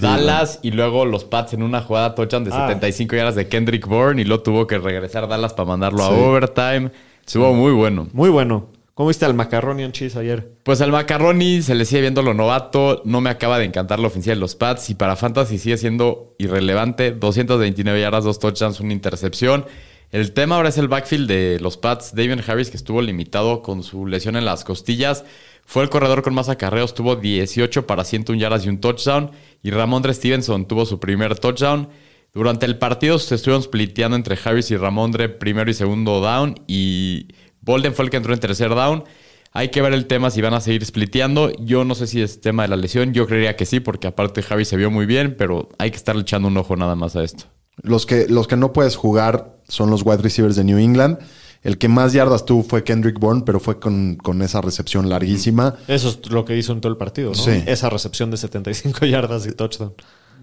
[0.00, 2.66] Dallas y luego los Pats en una jugada touchdown de Ah.
[2.68, 6.90] 75 yardas de Kendrick Bourne y luego tuvo que regresar Dallas para mandarlo a overtime.
[7.26, 8.08] Estuvo muy bueno.
[8.12, 8.66] Muy bueno.
[9.00, 10.46] ¿Cómo viste al Macaroni and Cheese ayer?
[10.62, 13.00] Pues al Macaroni se le sigue viendo lo novato.
[13.06, 14.90] No me acaba de encantar la ofensiva de los Pats.
[14.90, 17.10] Y para Fantasy sigue siendo irrelevante.
[17.12, 19.64] 229 yardas, dos touchdowns, una intercepción.
[20.12, 22.14] El tema ahora es el backfield de los Pats.
[22.14, 25.24] David Harris, que estuvo limitado con su lesión en las costillas.
[25.64, 26.92] Fue el corredor con más acarreos.
[26.92, 29.30] Tuvo 18 para 101 yardas y un touchdown.
[29.62, 31.88] Y Ramondre Stevenson tuvo su primer touchdown.
[32.34, 36.54] Durante el partido se estuvieron spliteando entre Harris y Ramondre primero y segundo down.
[36.66, 37.28] Y
[37.60, 39.04] Bolden fue el que entró en tercer down.
[39.52, 41.50] Hay que ver el tema si van a seguir spliteando.
[41.58, 43.12] Yo no sé si es tema de la lesión.
[43.12, 46.16] Yo creería que sí, porque aparte Harris se vio muy bien, pero hay que estar
[46.16, 47.44] echando un ojo nada más a esto.
[47.82, 51.18] Los que, los que no puedes jugar son los wide receivers de New England.
[51.62, 55.76] El que más yardas tuvo fue Kendrick Bourne, pero fue con, con esa recepción larguísima.
[55.88, 57.34] Eso es lo que hizo en todo el partido, ¿no?
[57.34, 57.62] Sí.
[57.66, 59.94] Esa recepción de 75 yardas y touchdown.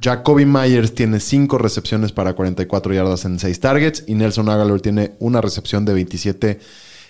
[0.01, 4.03] Jacoby Myers tiene 5 recepciones para 44 yardas en 6 targets.
[4.05, 6.59] Y Nelson Aguilar tiene una recepción de 27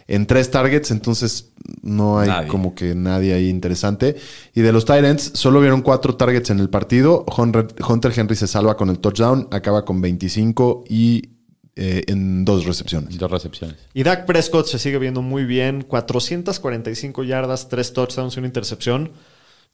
[0.08, 0.92] en 3 targets.
[0.92, 1.52] Entonces
[1.82, 2.48] no hay Nadie.
[2.48, 4.16] como que nadie ahí interesante.
[4.54, 7.26] Y de los Titans, solo vieron 4 targets en el partido.
[7.38, 7.68] Hunter,
[8.16, 11.30] Henry se salva con el touchdown, acaba con 25 y
[11.76, 13.18] eh, en dos recepciones.
[13.18, 13.76] Dos recepciones.
[13.94, 15.84] Y Dak Prescott se sigue viendo muy bien.
[15.84, 19.12] 445 yardas, 3 touchdowns y una intercepción.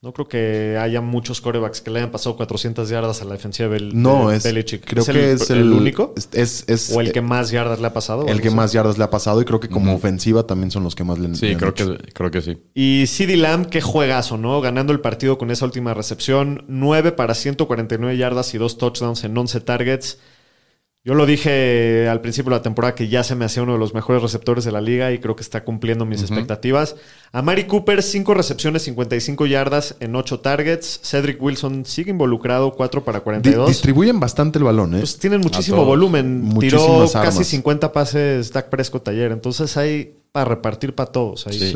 [0.03, 3.69] No creo que haya muchos corebacks que le hayan pasado 400 yardas a la defensiva
[3.69, 4.43] de, No, de es.
[4.43, 4.83] Belichick.
[4.85, 6.13] Creo que es el, único.
[6.33, 8.27] Es, ¿O el que más yardas le ha pasado?
[8.27, 8.57] el que así?
[8.57, 11.19] más yardas le ha pasado y creo que como ofensiva también son los que más
[11.19, 11.97] le, le Sí, han creo hecho.
[11.97, 12.57] que, creo que sí.
[12.73, 14.59] Y CD Lamb, qué juegazo, ¿no?
[14.59, 16.65] Ganando el partido con esa última recepción.
[16.67, 20.19] 9 para 149 yardas y 2 touchdowns en 11 targets.
[21.05, 23.79] Yo lo dije al principio de la temporada que ya se me hacía uno de
[23.79, 26.95] los mejores receptores de la liga y creo que está cumpliendo mis expectativas.
[27.33, 31.01] A Mari Cooper, 5 recepciones, 55 yardas en 8 targets.
[31.03, 33.67] Cedric Wilson sigue involucrado, 4 para Di- 42.
[33.67, 34.99] distribuyen bastante el balón, ¿eh?
[34.99, 35.87] Pues tienen muchísimo todos.
[35.89, 36.49] volumen.
[36.59, 37.47] Tiró casi armas.
[37.47, 39.33] 50 pases Dak Prescott ayer.
[39.33, 41.45] Entonces hay para repartir para todos.
[41.47, 41.59] Ahí.
[41.59, 41.75] Sí.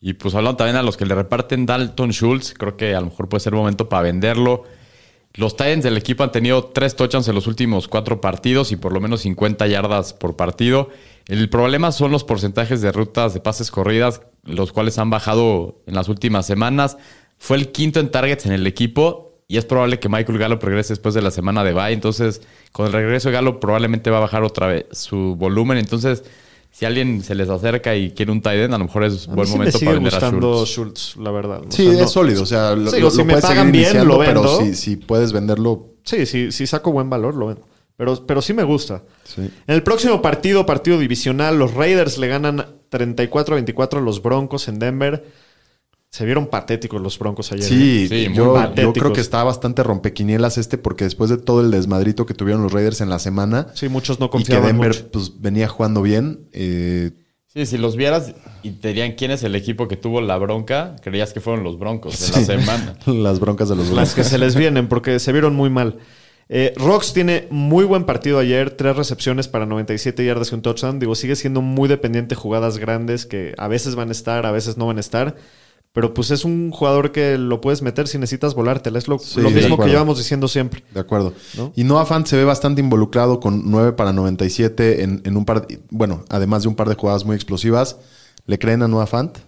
[0.00, 3.06] Y pues hablando también a los que le reparten Dalton Schultz, creo que a lo
[3.06, 4.62] mejor puede ser momento para venderlo.
[5.36, 8.92] Los Titans del equipo han tenido tres touchdowns en los últimos cuatro partidos y por
[8.92, 10.88] lo menos 50 yardas por partido.
[11.26, 15.94] El problema son los porcentajes de rutas de pases corridas, los cuales han bajado en
[15.94, 16.96] las últimas semanas.
[17.36, 20.94] Fue el quinto en targets en el equipo y es probable que Michael Gallup regrese
[20.94, 21.92] después de la semana de bye.
[21.92, 22.40] Entonces,
[22.72, 25.76] con el regreso de Gallup probablemente va a bajar otra vez su volumen.
[25.76, 26.24] Entonces,
[26.70, 29.30] si alguien se les acerca y quiere un tight end, a lo mejor es A
[29.30, 31.00] mí buen sí me momento sigue para vender a gustando Schultz.
[31.00, 31.60] Schultz, la verdad.
[31.66, 32.42] O Sí, sea, no- es sólido.
[32.42, 34.42] O sea, lo, Sí, lo- o si lo me puedes pagan seguir bien, lo pero
[34.42, 34.60] vendo.
[34.60, 37.62] si, si puedes venderlo, Sí, sí, sí saco buen valor, lo vendo.
[37.96, 39.02] Pero, pero sí me gusta.
[39.24, 39.40] sí.
[39.40, 44.78] En el próximo partido, partido divisional, los Raiders le ganan 34-24 a los Broncos en
[44.78, 45.24] Denver.
[46.10, 47.64] Se vieron patéticos los Broncos ayer.
[47.64, 48.94] Sí, Sí, muy yo, yo patéticos.
[48.94, 52.72] creo que está bastante rompequinielas este porque después de todo el desmadrito que tuvieron los
[52.72, 55.08] Raiders en la semana Sí, muchos no y que confiaban Denver mucho.
[55.10, 57.10] pues, venía jugando bien, eh,
[57.52, 60.96] Sí, si los vieras y te dirían quién es el equipo que tuvo la bronca,
[61.02, 62.44] creías que fueron los Broncos en la Sí.
[62.44, 62.98] semana.
[63.06, 64.14] las broncas de los Las Broncos.
[64.14, 65.96] que se les vienen porque se vieron muy mal.
[66.48, 70.98] Eh, Rox tiene muy buen partido ayer, tres recepciones para 97 yardas y un touchdown.
[70.98, 74.52] Digo, sigue siendo muy dependiente de jugadas grandes que a veces van a estar, a
[74.52, 75.36] veces no van a estar.
[75.96, 78.98] Pero pues es un jugador que lo puedes meter si necesitas volártela.
[78.98, 80.84] Es lo, Sí, lo de mismo que llevamos diciendo siempre.
[80.92, 81.32] De acuerdo.
[81.56, 81.72] ¿No?
[81.74, 85.66] Y Noah Fant se ve bastante involucrado con 9 para 97 en, en un par,
[85.88, 87.96] bueno, además de un par de jugadas muy explosivas.
[88.44, 89.38] ¿Le creen a Noah Fant?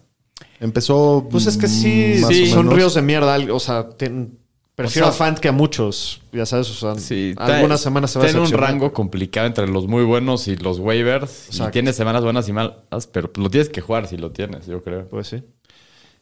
[0.58, 1.28] Empezó.
[1.30, 3.36] Pues es que sí, mm, más sí, o son ríos de mierda.
[3.52, 4.38] O sea, ten-
[4.74, 6.22] prefiero O sea, a Fant que a muchos.
[6.32, 9.68] Ya sabes, o sea, Sí, algunas semanas se va a Tiene un rango complicado entre
[9.68, 11.48] los muy buenos y los waivers.
[11.48, 11.68] Exacto.
[11.68, 14.82] Y tiene semanas buenas y malas, pero lo tienes que jugar si lo tienes, yo
[14.82, 15.06] creo.
[15.08, 15.42] Pues sí.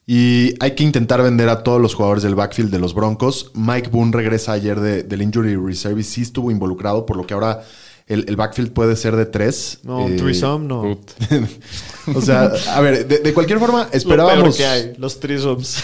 [0.07, 3.50] Y hay que intentar vender a todos los jugadores del backfield de los Broncos.
[3.54, 7.34] Mike Boone regresa ayer de- del Injury Reserve y sí estuvo involucrado, por lo que
[7.34, 7.62] ahora
[8.07, 9.80] el, el backfield puede ser de tres.
[9.82, 10.96] No, un Eh, threesome, no.
[12.14, 14.57] O sea, a ver, de, de cualquier forma, Lo peor esperábamos.
[14.57, 15.82] que hay, los threesomes.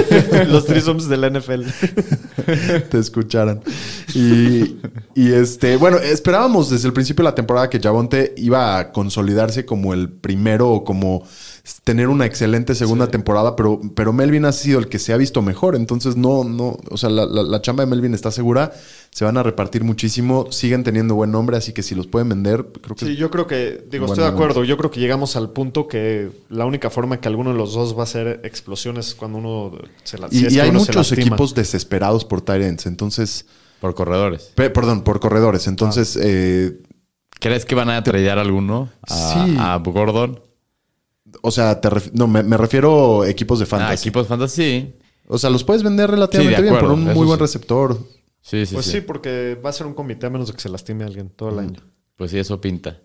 [0.48, 1.62] los threesomes de la NFL.
[2.90, 3.62] te escucharan.
[4.14, 4.76] Y,
[5.14, 9.64] y, este, bueno, esperábamos desde el principio de la temporada que Javonte iba a consolidarse
[9.64, 11.22] como el primero o como
[11.84, 15.42] tener una excelente segunda temporada, pero, pero Melvin ha sido el que se ha visto
[15.42, 15.76] mejor.
[15.76, 18.72] Entonces, no, no, o sea, la, la- la chamba de Melvin está segura.
[19.10, 22.66] Se van a repartir muchísimo, siguen teniendo buen nombre, así que si los pueden vender,
[22.82, 24.26] creo que Sí, yo creo que, digo, estoy de momento.
[24.26, 24.64] acuerdo.
[24.64, 27.96] Yo creo que llegamos al punto que la única forma que alguno de los dos
[27.96, 30.70] va a ser explosiones es cuando uno se la Y, si es y que hay
[30.70, 33.46] uno se muchos equipos desesperados por Tyrants, entonces,
[33.80, 34.50] Por corredores.
[34.56, 35.66] pe- perdón, por corredores.
[35.68, 36.80] Entonces, eh,
[37.38, 39.14] ¿Crees que van a tradear alguno a,
[39.46, 39.56] Sí.
[39.58, 40.40] a Gordon?
[41.40, 44.08] O sea, te ref- no, me, me refiero a equipos de Ah, fantasy.
[44.08, 44.94] equipos fantasy.
[45.28, 47.42] O sea, los puedes vender relativamente Sí, bien por un muy buen sí.
[47.42, 47.98] receptor.
[48.42, 48.92] Sí, sí, Pues sí.
[48.92, 51.30] sí, porque va a ser un comité a menos de que se lastime a alguien
[51.30, 51.80] todo el año.
[52.16, 53.00] Pues sí, eso pinta.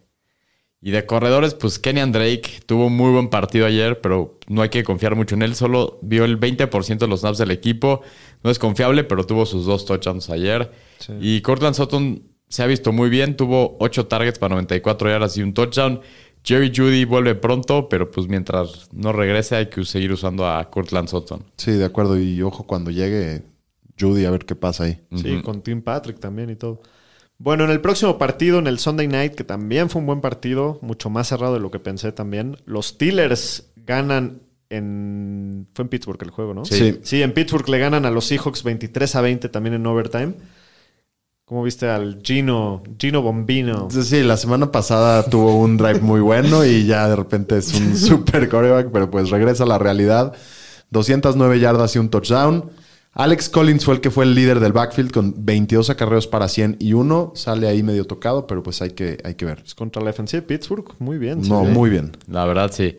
[0.81, 4.69] Y de corredores, pues Kenyan Drake tuvo un muy buen partido ayer, pero no hay
[4.69, 5.55] que confiar mucho en él.
[5.55, 8.01] Solo vio el 20% de los snaps del equipo.
[8.43, 10.71] No es confiable, pero tuvo sus dos touchdowns ayer.
[10.99, 11.13] Sí.
[11.19, 13.35] Y Cortland Sutton se ha visto muy bien.
[13.35, 16.01] Tuvo 8 targets para 94 yardas y un touchdown.
[16.43, 21.09] Jerry Judy vuelve pronto, pero pues mientras no regrese hay que seguir usando a Cortland
[21.09, 21.43] Sutton.
[21.57, 22.19] Sí, de acuerdo.
[22.19, 23.43] Y ojo cuando llegue
[23.99, 25.01] Judy a ver qué pasa ahí.
[25.15, 26.81] Sí, con Tim Patrick también y todo.
[27.39, 30.79] Bueno, en el próximo partido, en el Sunday Night, que también fue un buen partido,
[30.81, 35.67] mucho más cerrado de lo que pensé también, los Steelers ganan en...
[35.73, 36.65] Fue en Pittsburgh el juego, ¿no?
[36.65, 36.99] Sí.
[37.03, 40.33] Sí, en Pittsburgh le ganan a los Seahawks 23 a 20 también en overtime.
[41.47, 43.87] ¿Cómo viste al Gino, Gino Bombino?
[43.89, 47.95] Sí, la semana pasada tuvo un drive muy bueno y ya de repente es un
[47.97, 50.33] super coreback, pero pues regresa a la realidad.
[50.89, 52.69] 209 yardas y un touchdown.
[53.13, 56.79] Alex Collins fue el que fue el líder del backfield con 22 acarreos para 100
[56.81, 57.31] y uno.
[57.33, 59.63] Sale ahí medio tocado, pero pues hay que, hay que ver.
[59.65, 60.95] Es contra la defensiva de Pittsburgh.
[60.99, 61.43] Muy bien.
[61.47, 62.11] No, muy bien.
[62.27, 62.97] La verdad, sí.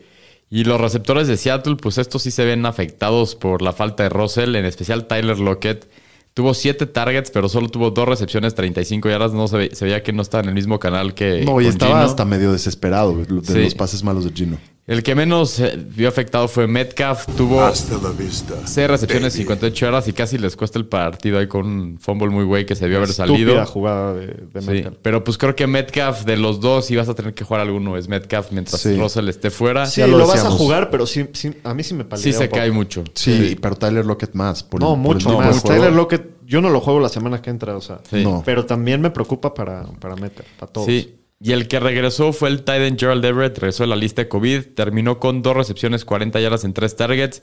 [0.49, 4.09] Y los receptores de Seattle, pues estos sí se ven afectados por la falta de
[4.09, 5.87] Russell, en especial Tyler Lockett.
[6.33, 9.33] Tuvo siete targets, pero solo tuvo dos recepciones, 35 yardas.
[9.33, 11.43] No se, ve- se veía que no estaba en el mismo canal que.
[11.43, 12.05] No, y estaba Gino.
[12.05, 13.63] hasta medio desesperado de Sí.
[13.63, 14.57] los pases malos de Gino.
[14.89, 17.27] El que menos eh, vio afectado fue Metcalf.
[17.37, 18.55] Tuvo Hasta la vista.
[18.65, 19.43] 6 recepciones, baby.
[19.43, 22.73] 58 yardas y casi les cuesta el partido ahí con un fumble muy güey que
[22.75, 23.65] se vio haber Estúpida salido.
[23.67, 24.97] jugada de, de Sí, Metcalf.
[25.03, 27.97] pero pues creo que Metcalf de los dos si vas a tener que jugar alguno
[27.97, 28.97] es Metcalf mientras Sí.
[28.97, 29.85] Russell esté fuera.
[29.85, 32.33] Sí, Ya lo, lo vas a jugar, pero sí, sí, a mí sí me palidea
[32.33, 33.03] Sí se cae mucho.
[33.13, 34.63] Sí, pero Tyler Lockett más.
[34.63, 35.63] por No, el- por el mucho más.
[35.63, 38.01] Tyler Lockett, yo no lo juego la semana que entra, o sea.
[38.09, 38.23] Sí.
[38.23, 38.41] No.
[38.43, 40.87] Pero también me preocupa para, para Metcalf, para todos.
[40.87, 41.15] Sí.
[41.39, 44.73] Y el que regresó fue el Titan Gerald Everett, regresó de la lista de COVID,
[44.75, 47.41] terminó con dos recepciones, 40 yardas en tres targets.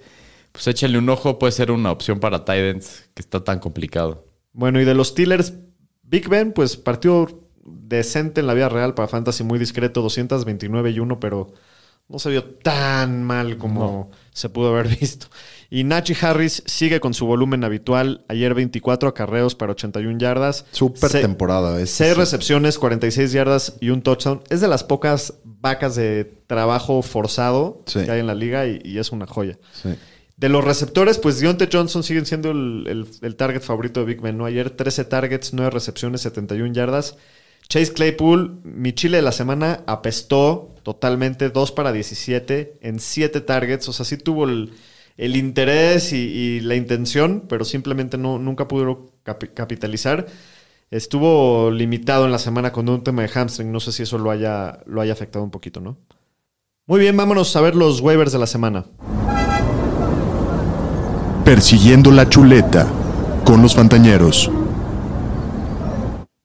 [0.52, 4.26] Pues échenle un ojo, puede ser una opción para Titans, que está tan complicado.
[4.52, 5.54] Bueno, y de los Steelers,
[6.02, 10.98] Big Ben, pues partido decente en la vida real para Fantasy, muy discreto, 229 y
[10.98, 11.52] 1, pero
[12.08, 15.26] no se vio tan mal como se pudo haber visto.
[15.68, 18.24] Y Nachi Harris sigue con su volumen habitual.
[18.28, 20.64] Ayer 24 acarreos para 81 yardas.
[20.70, 21.80] Súper Se- temporada.
[21.80, 24.42] Es, 6 recepciones, 46 yardas y un touchdown.
[24.48, 28.04] Es de las pocas vacas de trabajo forzado Sí.
[28.04, 29.58] que hay en la liga y, y es una joya.
[29.72, 29.88] Sí.
[30.36, 34.20] De los receptores, pues Deontay Johnson sigue siendo el, el- el target favorito de Big
[34.20, 34.38] Ben.
[34.38, 34.44] ¿no?
[34.44, 37.16] Ayer 13 targets, 9 recepciones, 71 yardas.
[37.68, 43.88] Chase Claypool, mi chile de la semana, apestó totalmente, 2 para 17 en 7 targets.
[43.88, 44.70] O sea, sí tuvo el,
[45.18, 50.26] interés y, la intención, pero simplemente no, nunca pudo capi- capitalizar.
[50.92, 53.72] Estuvo limitado en la semana con un tema de hamstring.
[53.72, 55.96] No sé si eso lo haya, lo haya afectado un poquito, ¿no?
[56.86, 58.84] Muy bien, vámonos a ver los waivers de la semana.
[61.44, 62.86] Persiguiendo la chuleta
[63.44, 64.50] con los Fantañeros.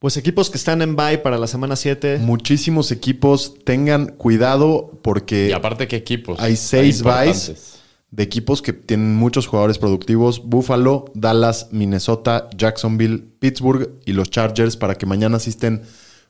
[0.01, 2.17] Pues equipos que están en bye para la semana 7.
[2.17, 6.39] Muchísimos equipos tengan cuidado porque Y aparte, ¿qué equipos?
[6.39, 7.79] hay seis importantes.
[8.09, 10.43] de equipos que tienen muchos jugadores productivos.
[10.43, 15.83] Buffalo, Dallas, Minnesota, Jacksonville, Pittsburgh y los Chargers para que mañana estén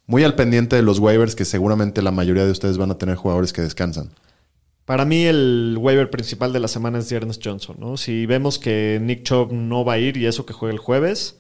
[0.06, 3.16] muy al pendiente de los waivers que seguramente la mayoría de ustedes van a tener
[3.16, 4.10] jugadores que descansan.
[4.84, 7.96] Para mí el waiver principal de la semana es Ernest Johnson, ¿no?
[7.96, 11.38] Si vemos que Nick Chubb no va a ir y eso que juega el jueves,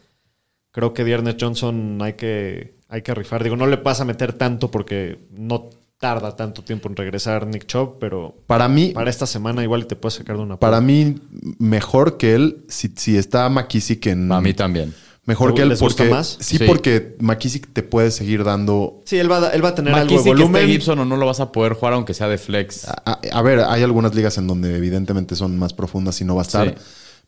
[0.71, 3.43] creo que Ernest Johnson hay que, hay que rifar.
[3.43, 5.69] Digo, no le vas a meter tanto porque no
[5.99, 9.85] tarda tanto tiempo en regresar Nick Chubb, pero Para mí, para esta semana igual y
[9.85, 11.17] te puedes sacar de una para mí
[11.59, 14.31] mejor que él si, si está McKissick en...
[14.31, 14.95] A mí también.
[15.25, 16.11] Mejor ¿Te- que él les gusta porque...
[16.11, 16.37] más?
[16.39, 16.63] Sí, Sí.
[16.65, 19.01] porque McKissick te puede seguir dando...
[19.05, 20.61] Sí, él va, a- él va a tener algo de McKissick, volumen.
[20.63, 22.87] este Gibson o no lo vas a poder jugar aunque sea de flex.
[22.87, 26.41] A, a ver, hay algunas ligas en donde evidentemente son más profundas y no va
[26.41, 26.67] a estar.
[26.69, 26.73] Sí.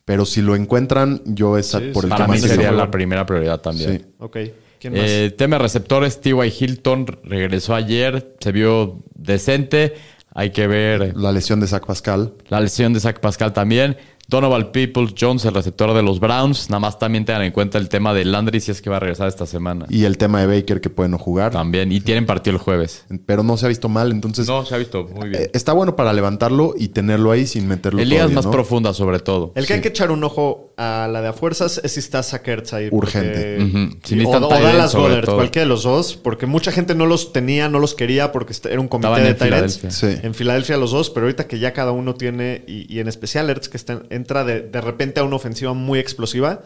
[0.05, 2.09] Pero si lo encuentran, yo es Sí, por el.
[2.09, 3.99] Para que mí más sería la primera prioridad también.
[3.99, 4.05] Sí.
[4.19, 4.37] Ok,
[4.79, 5.03] ¿quién más?
[5.05, 6.53] Eh, tema receptores, T.Y.
[6.59, 9.93] Hilton regresó ayer, se vio decente.
[10.35, 12.33] Hay que ver La lesión de Zach Pascal.
[12.49, 13.97] la lesión de Zach Pascal también.
[14.27, 16.69] Donovan Peoples Jones, el receptor de los Browns.
[16.69, 18.99] Nada más también tengan en cuenta el tema de Landry si es que va a
[18.99, 19.85] regresar esta semana.
[19.89, 21.51] Y el tema de Baker que puede no jugar.
[21.51, 21.91] También.
[21.91, 23.05] Y tienen partido el jueves.
[23.25, 24.11] Pero no se ha visto mal.
[24.11, 25.43] Entonces, No, se ha visto muy bien.
[25.43, 28.51] eh, está bueno para levantarlo y tenerlo ahí sin meterlo En ligas más ¿no?
[28.51, 29.51] profundas, sobre todo.
[29.55, 32.23] El que hay que echar un ojo a la de a fuerzas es si está
[32.23, 32.87] Sackers ahí.
[32.91, 33.57] Urgente.
[33.59, 33.97] porque- Ujú.
[34.03, 37.69] Si o, o Dallas Goddard, cualquiera de los dos, porque mucha gente no los tenía,
[37.69, 39.69] no los quería porque era un comité Estaban de.
[39.91, 40.07] Sí.
[40.23, 43.49] En Filadelfia los dos, pero ahorita que ya cada uno tiene, y, y en especial
[43.49, 46.61] Ertz que está- entra de, de repente a una ofensiva muy explosiva,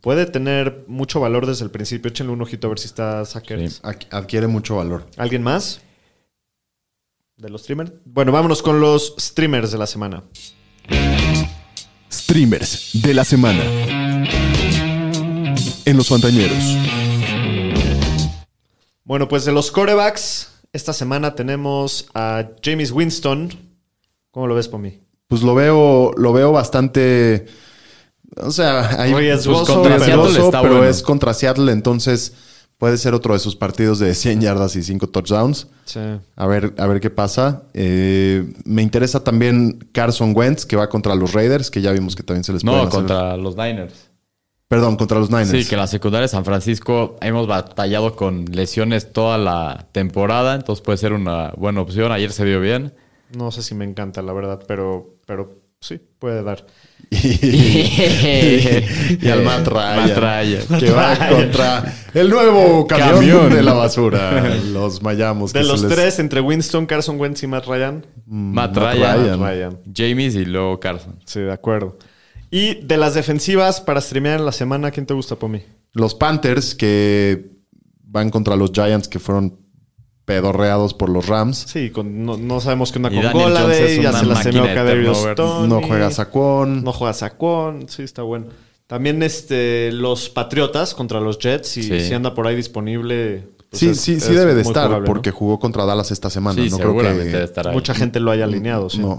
[0.00, 2.10] puede tener mucho valor desde el principio.
[2.10, 3.74] Échenle un ojito a ver si está Sackers.
[3.74, 4.06] Sí.
[4.10, 5.06] Adquiere mucho valor.
[5.16, 5.80] ¿Alguien más?
[7.36, 7.92] ¿De los streamers?
[8.04, 10.24] Bueno, vámonos con los streamers de la semana.
[12.12, 13.62] Streamers de la semana.
[15.84, 16.58] En los Fantañeros.
[19.04, 23.50] Bueno, pues de los corebacks, esta semana tenemos a James Winston.
[24.30, 25.00] ¿Cómo lo ves por mí?
[25.28, 27.46] Pues lo veo, lo veo bastante.
[28.36, 30.88] O sea, hay Riesgoso, pues, contra riesgoso, Seattle está pero bueno.
[30.90, 32.34] es contra Seattle, entonces
[32.78, 35.66] puede ser otro de sus partidos de 100 yardas y 5 touchdowns.
[35.84, 35.98] Sí.
[36.36, 37.64] A ver, a ver qué pasa.
[37.74, 42.22] Eh, me interesa también Carson Wentz, que va contra los Raiders, que ya vimos que
[42.22, 44.08] también se les puede No, hacer- contra los Niners.
[44.68, 45.50] Perdón, contra los Niners.
[45.50, 50.82] Sí, que la secundaria de San Francisco hemos batallado con lesiones toda la temporada, entonces
[50.84, 52.12] puede ser una buena opción.
[52.12, 52.92] Ayer se vio bien.
[53.36, 56.64] No sé si me encanta, la verdad, pero, pero sí, puede dar.
[57.10, 60.80] y, y al Matt Ryan, Matt Ryan.
[60.80, 63.54] Que va contra el nuevo camión, Camión.
[63.54, 64.56] de la basura.
[64.72, 65.52] Los Mayamos.
[65.52, 68.06] De los les- tres, entre Winston, Carson Wentz y Matt Ryan.
[68.26, 69.40] Matt, Matt Ryan, Ryan.
[69.40, 69.78] Ryan.
[69.94, 71.18] James y luego Carson.
[71.24, 71.98] Sí, de acuerdo.
[72.50, 75.62] Y de las defensivas para streamear en la semana, ¿quién te gusta, Pomi?
[75.92, 77.50] Los Panthers que
[78.04, 79.58] van contra los Giants que fueron
[80.28, 81.64] pedorreados por los Rams.
[81.66, 84.62] Sí, con- no, no sabemos qué onda Y con Golladay, ya se la máquina semeó
[84.64, 85.34] de Kadarius turnover.
[85.34, 85.68] Toney.
[85.68, 86.84] No juega Saquon.
[86.84, 88.46] No juega Saquon, sí, está bueno.
[88.86, 92.00] También este, los Patriotas contra los Jets, si, Sí.
[92.00, 95.06] si anda por ahí disponible, pues sí, es- sí, sí es debe de estar, jugable,
[95.08, 95.12] ¿no?
[95.12, 96.62] porque jugó contra Dallas esta semana.
[96.62, 97.70] Sí, no creo que.
[97.72, 98.98] Mucha gente lo haya alineado, sí.
[98.98, 99.18] No.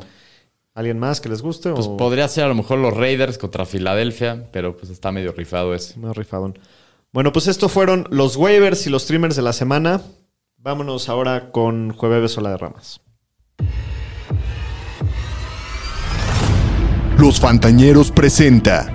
[0.75, 1.71] ¿Alguien más que les guste?
[1.71, 5.31] Pues o podría ser a lo mejor los Raiders contra Filadelfia, pero pues está medio
[5.33, 5.99] rifado ese.
[5.99, 6.57] más rifadón?
[7.11, 10.01] Bueno, pues estos fueron los waivers y los streamers de la semana.
[10.61, 12.99] Vámonos ahora con Jueves o la de Ramas.
[17.17, 18.91] Los Fantañeros presenta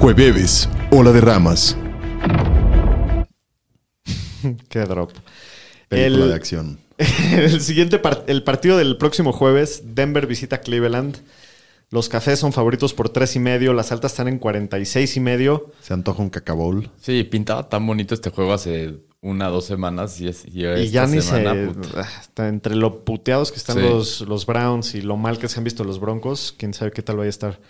[0.00, 1.76] Jueves, Ola de Ramas.
[4.68, 5.12] Qué drop.
[5.88, 6.78] Película El- de acción.
[7.32, 11.16] el siguiente par- el partido del próximo jueves, Denver visita Cleveland.
[11.90, 15.72] Los cafés son favoritos por tres y medio, las altas están en 46 y medio.
[15.82, 16.90] Se antoja un cacabowl.
[17.00, 21.06] Sí, pintaba tan bonito este juego hace una dos semanas y, es, y, Y ya
[21.06, 21.44] ni se.
[22.38, 23.82] entre lo puteados que están Sí.
[23.82, 27.02] los, los Browns y lo mal que se han visto los Broncos, quién sabe qué
[27.02, 27.60] tal vaya a estar.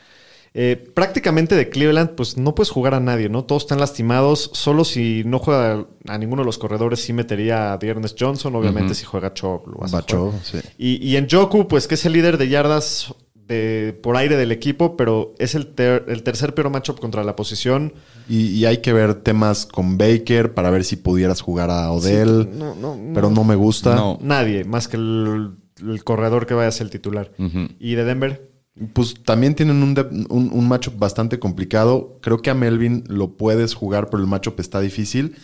[0.55, 3.45] Eh, prácticamente de Cleveland, pues no puedes jugar a nadie, ¿no?
[3.45, 4.51] Todos están lastimados.
[4.53, 8.55] Solo si no juega a ninguno de los corredores, sí metería a Dearness Johnson.
[8.57, 10.33] Obviamente, si juega Chop, lo vas a jugar.
[10.43, 10.59] sí.
[10.77, 13.15] Y, y en Joku, pues que es el líder de yardas
[13.49, 17.37] de, por aire del equipo, pero es el, ter- el tercer peor matchup contra la
[17.37, 17.93] posición.
[18.29, 22.49] Y, y hay que ver temas con Baker para ver si pudieras jugar a Odell.
[22.53, 23.15] Sí, no, no, no.
[23.15, 23.95] Pero no me gusta.
[23.95, 24.19] No.
[24.23, 27.33] Nadie, más que el, el corredor que vaya a ser el titular.
[27.79, 28.51] ¿Y de Denver?
[28.95, 32.19] Pues también tienen un, de- un, un matchup bastante complicado.
[32.23, 35.37] Creo que a Melvin lo puedes jugar, pero el matchup está difícil.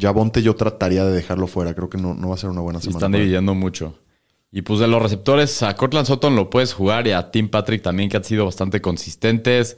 [0.00, 1.74] Javonte yo trataría de dejarlo fuera.
[1.74, 2.96] Creo que no, no va a ser una buena semana.
[2.98, 3.98] están dividiendo mucho.
[4.52, 7.82] Y pues de los receptores, a Cortland Sutton lo puedes jugar y a Tim Patrick
[7.82, 9.76] también, que han sido bastante consistentes.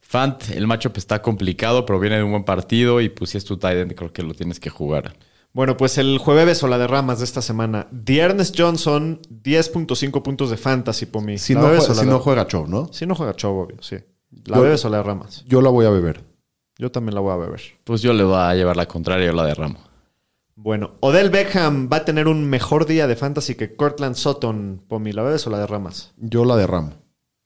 [0.00, 3.44] Fant, el matchup está complicado, pero viene de un buen partido y pues si es
[3.44, 5.14] tu tight end, creo que lo tienes que jugar.
[5.54, 7.86] Bueno, pues el jueves o la de ramas de esta semana.
[7.90, 11.36] Dearness Johnson, 10.5 puntos de fantasy por mí.
[11.38, 12.88] Si, ¿La no, bebes jue- o la si de- no juega Chov, ¿no?
[12.92, 13.96] Si no juega Chavo, obvio, sí.
[14.46, 15.44] ¿La Yo- bebes o la de ramas?
[15.46, 16.24] Yo la voy a beber.
[16.78, 17.60] Yo también la voy a beber.
[17.84, 19.78] Pues yo le voy a llevar la contraria, yo la derramo.
[20.62, 24.80] Bueno, Odell Beckham va a tener un mejor día de fantasy que Cortland Sutton.
[24.86, 26.12] Pomi, ¿la bebes o la derramas?
[26.18, 26.92] Yo la derramo.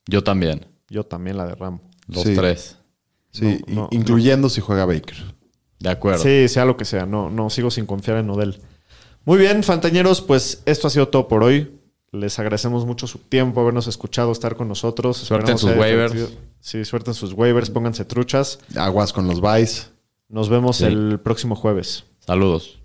[0.07, 0.67] Yo también.
[0.91, 1.81] Yo también la derramo.
[2.09, 2.35] Los Sí.
[2.35, 2.77] tres.
[3.31, 5.17] Sí, No, no, i- incluyendo si juega Baker.
[5.79, 6.23] De acuerdo.
[6.23, 7.07] Sí, sea lo que sea.
[7.07, 8.61] No, no sigo sin confiar en Odell.
[9.25, 11.73] Muy bien, Fantañeros, pues esto ha sido todo por hoy.
[12.13, 15.17] Les agradecemos mucho su tiempo, habernos escuchado, estar con nosotros.
[15.17, 16.13] Suerte en Esperamos sus waivers.
[16.13, 16.41] divertido.
[16.61, 18.59] Sí, suerte en sus waivers, pónganse truchas.
[18.77, 19.91] Aguas con los buys.
[20.29, 20.85] Nos vemos Sí.
[20.85, 22.05] el próximo jueves.
[22.21, 22.79] Saludos.